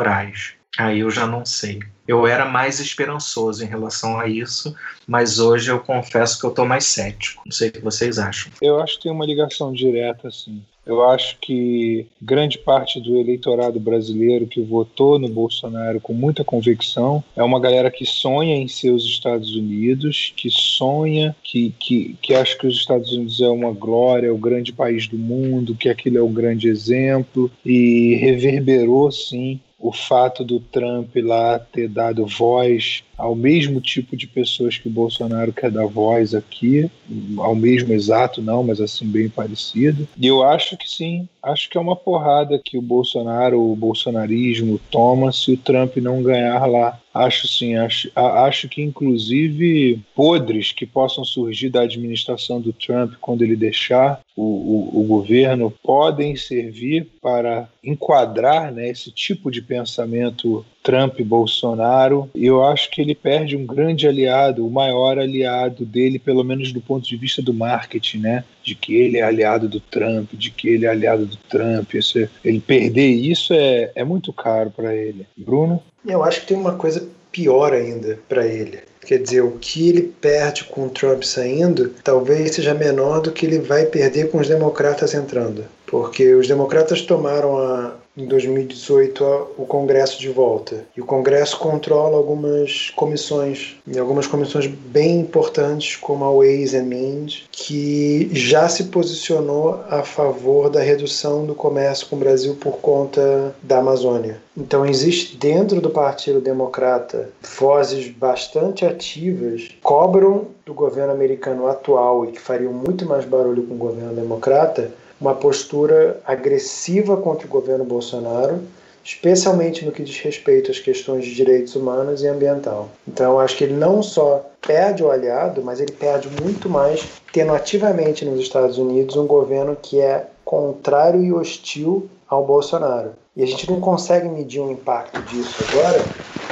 [0.78, 1.80] Aí eu já não sei.
[2.08, 4.74] Eu era mais esperançoso em relação a isso,
[5.06, 7.41] mas hoje eu confesso que eu estou mais cético.
[7.45, 8.52] Não sei o que vocês acham.
[8.62, 10.64] Eu acho que tem uma ligação direta, assim.
[10.86, 17.22] Eu acho que grande parte do eleitorado brasileiro que votou no Bolsonaro com muita convicção
[17.36, 22.34] é uma galera que sonha em ser os Estados Unidos, que sonha, que, que, que
[22.34, 25.89] acha que os Estados Unidos é uma glória, é o grande país do mundo, que
[25.89, 32.25] aquilo é o grande exemplo, e reverberou, sim, o fato do Trump lá ter dado
[32.25, 36.89] voz ao mesmo tipo de pessoas que o Bolsonaro quer dar voz aqui,
[37.38, 40.07] ao mesmo exato não, mas assim bem parecido.
[40.18, 44.80] E eu acho que sim, acho que é uma porrada que o Bolsonaro, o bolsonarismo
[44.91, 46.99] toma se o Trump não ganhar lá.
[47.13, 53.41] Acho sim, acho, acho que inclusive podres que possam surgir da administração do Trump quando
[53.41, 60.63] ele deixar o, o, o governo podem servir para enquadrar né, esse tipo de pensamento
[60.88, 62.30] Trump Bolsonaro.
[62.34, 66.72] E eu acho que ele perde um grande aliado, o maior aliado dele, pelo menos
[66.72, 68.46] do ponto de vista do marketing, né?
[68.64, 71.94] De que ele é aliado do Trump, de que ele é aliado do Trump.
[71.94, 75.28] Esse, ele perder isso é, é muito caro para ele.
[75.36, 75.84] Bruno?
[76.06, 78.80] Eu acho que tem uma coisa pior ainda para ele.
[79.06, 83.46] Quer dizer, o que ele perde com o Trump saindo talvez seja menor do que
[83.46, 85.66] ele vai perder com os democratas entrando.
[85.86, 89.24] Porque os democratas tomaram a, em 2018
[89.57, 90.86] o Congresso de volta.
[90.95, 96.86] E o Congresso controla algumas comissões, e algumas comissões bem importantes, como a Ways and
[96.86, 102.78] Means, que já se posicionou a favor da redução do comércio com o Brasil por
[102.78, 104.39] conta da Amazônia.
[104.57, 112.32] Então existe dentro do Partido Democrata vozes bastante ativas cobram do governo americano atual e
[112.32, 117.84] que fariam muito mais barulho com o governo democrata uma postura agressiva contra o governo
[117.84, 118.61] Bolsonaro,
[119.03, 122.89] especialmente no que diz respeito às questões de direitos humanos e ambiental.
[123.07, 127.53] Então, acho que ele não só perde o aliado, mas ele perde muito mais tendo
[127.53, 133.11] ativamente nos Estados Unidos um governo que é contrário e hostil ao Bolsonaro.
[133.36, 136.03] E a gente não consegue medir o impacto disso agora,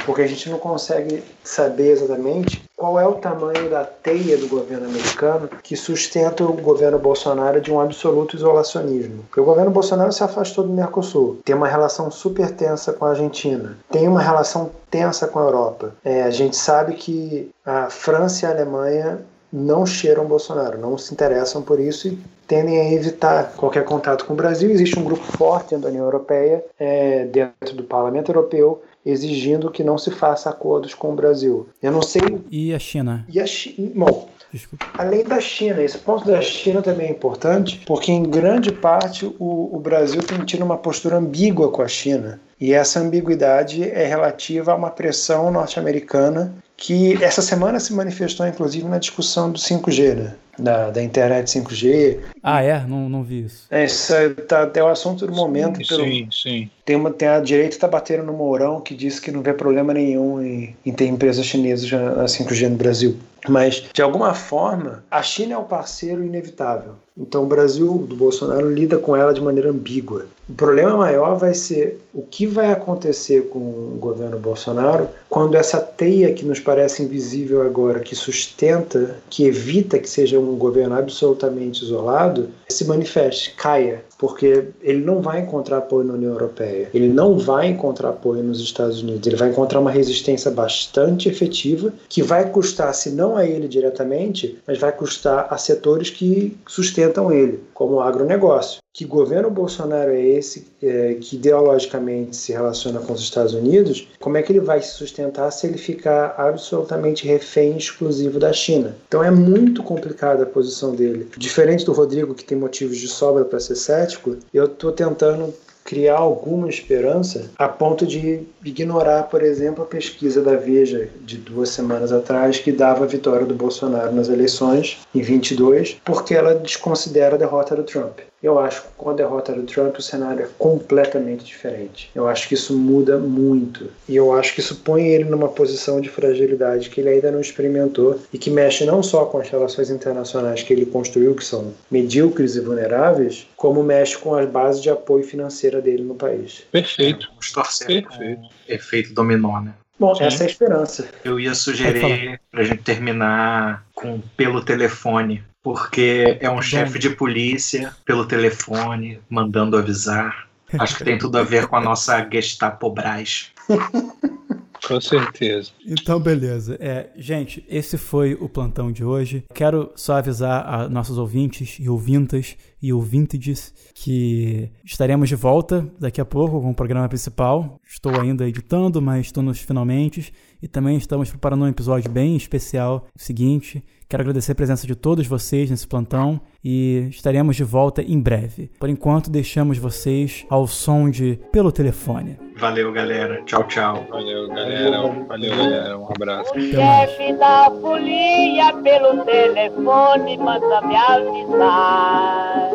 [0.06, 4.86] porque a gente não consegue saber exatamente qual é o tamanho da teia do governo
[4.86, 9.24] americano que sustenta o governo Bolsonaro de um absoluto isolacionismo.
[9.24, 13.10] Porque o governo Bolsonaro se afastou do Mercosul, tem uma relação super tensa com a
[13.10, 15.94] Argentina, tem uma relação tensa com a Europa.
[16.04, 19.20] É, a gente sabe que a França e a Alemanha
[19.52, 24.34] não cheiram Bolsonaro, não se interessam por isso e tendem a evitar qualquer contato com
[24.34, 24.70] o Brasil.
[24.70, 29.96] Existe um grupo forte da União Europeia, é, dentro do Parlamento Europeu, exigindo que não
[29.96, 31.68] se faça acordos com o Brasil.
[31.80, 32.22] Eu não sei.
[32.50, 33.24] E a China?
[33.28, 33.90] E a China.
[33.94, 34.86] Bom, Desculpa.
[34.96, 39.76] Além da China, esse ponto da China também é importante, porque em grande parte o,
[39.76, 42.40] o, Brasil tem tido uma postura ambígua com a China.
[42.58, 48.86] E essa ambiguidade é relativa a uma pressão norte-americana que essa semana se manifestou inclusive
[48.86, 50.34] na discussão do 5G, né?
[50.58, 52.20] da, da internet 5G.
[52.42, 52.80] Ah, é?
[52.86, 53.66] Não, não vi isso.
[53.70, 54.12] É, isso
[54.48, 55.78] tá até o assunto do momento.
[55.78, 56.70] Sim, pelo, sim, sim.
[56.86, 59.92] Tem, uma, tem a direita está batendo no Mourão que diz que não vê problema
[59.92, 63.16] nenhum em, em ter empresas chinesas na 5G no Brasil.
[63.48, 66.92] Mas, de alguma forma, a China é o parceiro inevitável.
[67.18, 70.26] Então, o Brasil do Bolsonaro lida com ela de maneira ambígua.
[70.48, 75.80] O problema maior vai ser o que vai acontecer com o governo Bolsonaro quando essa
[75.80, 81.82] teia que nos parece invisível agora, que sustenta, que evita que seja um governo absolutamente
[81.82, 87.38] isolado, se manifeste, caia porque ele não vai encontrar apoio na União Europeia, ele não
[87.38, 92.50] vai encontrar apoio nos Estados Unidos, ele vai encontrar uma resistência bastante efetiva que vai
[92.50, 97.94] custar, se não a ele diretamente, mas vai custar a setores que sustentam ele, como
[97.94, 98.78] o agronegócio.
[98.96, 104.08] Que governo Bolsonaro é esse é, que ideologicamente se relaciona com os Estados Unidos?
[104.18, 108.96] Como é que ele vai se sustentar se ele ficar absolutamente refém exclusivo da China?
[109.06, 111.28] Então é muito complicada a posição dele.
[111.36, 115.52] Diferente do Rodrigo, que tem motivos de sobra para ser cético, eu estou tentando
[115.86, 121.68] criar alguma esperança a ponto de ignorar, por exemplo, a pesquisa da Veja de duas
[121.68, 127.36] semanas atrás que dava a vitória do Bolsonaro nas eleições em 22, porque ela desconsidera
[127.36, 128.18] a derrota do Trump.
[128.42, 132.10] Eu acho que com a derrota do Trump o cenário é completamente diferente.
[132.14, 133.90] Eu acho que isso muda muito.
[134.08, 137.40] E eu acho que isso põe ele numa posição de fragilidade que ele ainda não
[137.40, 141.72] experimentou e que mexe não só com as relações internacionais que ele construiu, que são
[141.90, 146.62] medíocres e vulneráveis, como mexe com as bases de apoio financeira dele no país.
[146.70, 147.26] Perfeito.
[147.26, 148.48] É, torcer Perfeito.
[148.68, 149.72] efeito dominó, né?
[149.98, 150.24] Bom, Sim.
[150.24, 151.08] essa é a esperança.
[151.24, 157.10] Eu ia sugerir para a gente terminar com pelo telefone, porque é um chefe de
[157.10, 160.46] polícia pelo telefone, mandando avisar.
[160.78, 163.50] Acho que tem tudo a ver com a nossa Gestapo Brás.
[164.86, 165.72] Com certeza.
[165.84, 166.76] Então, beleza.
[166.78, 169.42] É, gente, esse foi o plantão de hoje.
[169.52, 176.20] Quero só avisar a nossos ouvintes e ouvintas e ouvintes que estaremos de volta daqui
[176.20, 177.80] a pouco com o programa principal.
[177.84, 180.32] Estou ainda editando, mas estou nos finalmente.
[180.62, 183.08] E também estamos preparando um episódio bem especial.
[183.18, 188.02] O seguinte, quero agradecer a presença de todos vocês nesse plantão e estaremos de volta
[188.02, 188.70] em breve.
[188.78, 192.38] Por enquanto, deixamos vocês ao som de Pelo Telefone.
[192.56, 193.42] Valeu, galera.
[193.44, 194.06] Tchau, tchau.
[194.10, 195.24] Valeu, galera.
[195.28, 195.98] Valeu, galera.
[195.98, 196.52] Um abraço.
[196.54, 202.70] O chefe da folia pelo telefone manda me avisar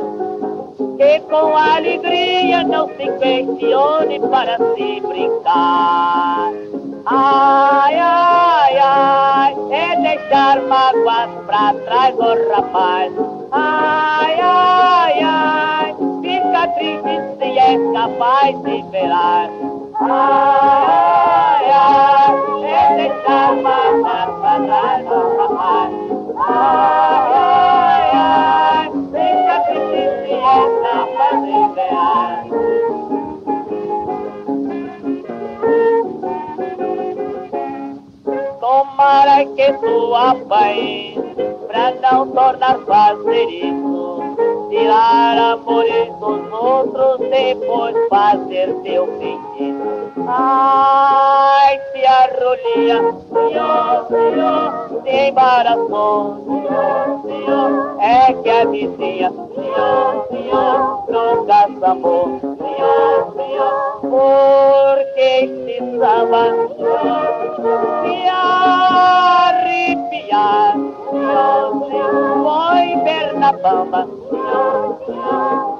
[0.98, 6.52] que com alegria não se questione para se brincar.
[7.04, 13.12] Ai, ai, ai, é deixar mágoas pra trás, ô oh, rapaz.
[13.52, 19.50] Ai, ai, ai, fica triste se é capaz de velar.
[20.00, 25.92] Ai, ai, é deixar mágoas pra trás, ô oh, rapaz.
[26.38, 32.71] Ai, ai, ai, fica triste se é capaz de velar.
[39.02, 41.16] Tomara que tu apanhe
[41.68, 44.51] pra não tornar fazer isso.
[44.72, 50.14] Tirar amores dos outros, depois fazer teu feitiço.
[50.26, 60.28] Ai, se a rolinha, senhor, senhor, se embaraçou, senhor, senhor, é que a vizinha, senhor,
[60.30, 61.62] senhor, nunca
[61.92, 66.44] amor, senhor, senhor, porque este samba
[68.04, 69.92] se arrepiar.
[72.44, 74.08] Foi ver na bamba,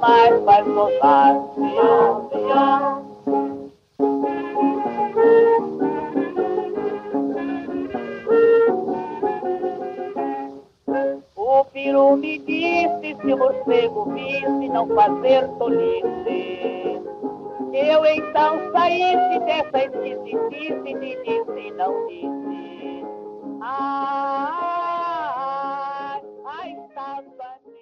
[0.00, 1.34] mas vai soltar.
[11.36, 17.00] O piru me disse se você morcego visse não fazer tolice.
[17.72, 23.06] Eu então saísse dessa esquisitice e de disse não disse.
[23.62, 24.52] Ah,
[26.12, 27.81] ai, ai, ai, ai,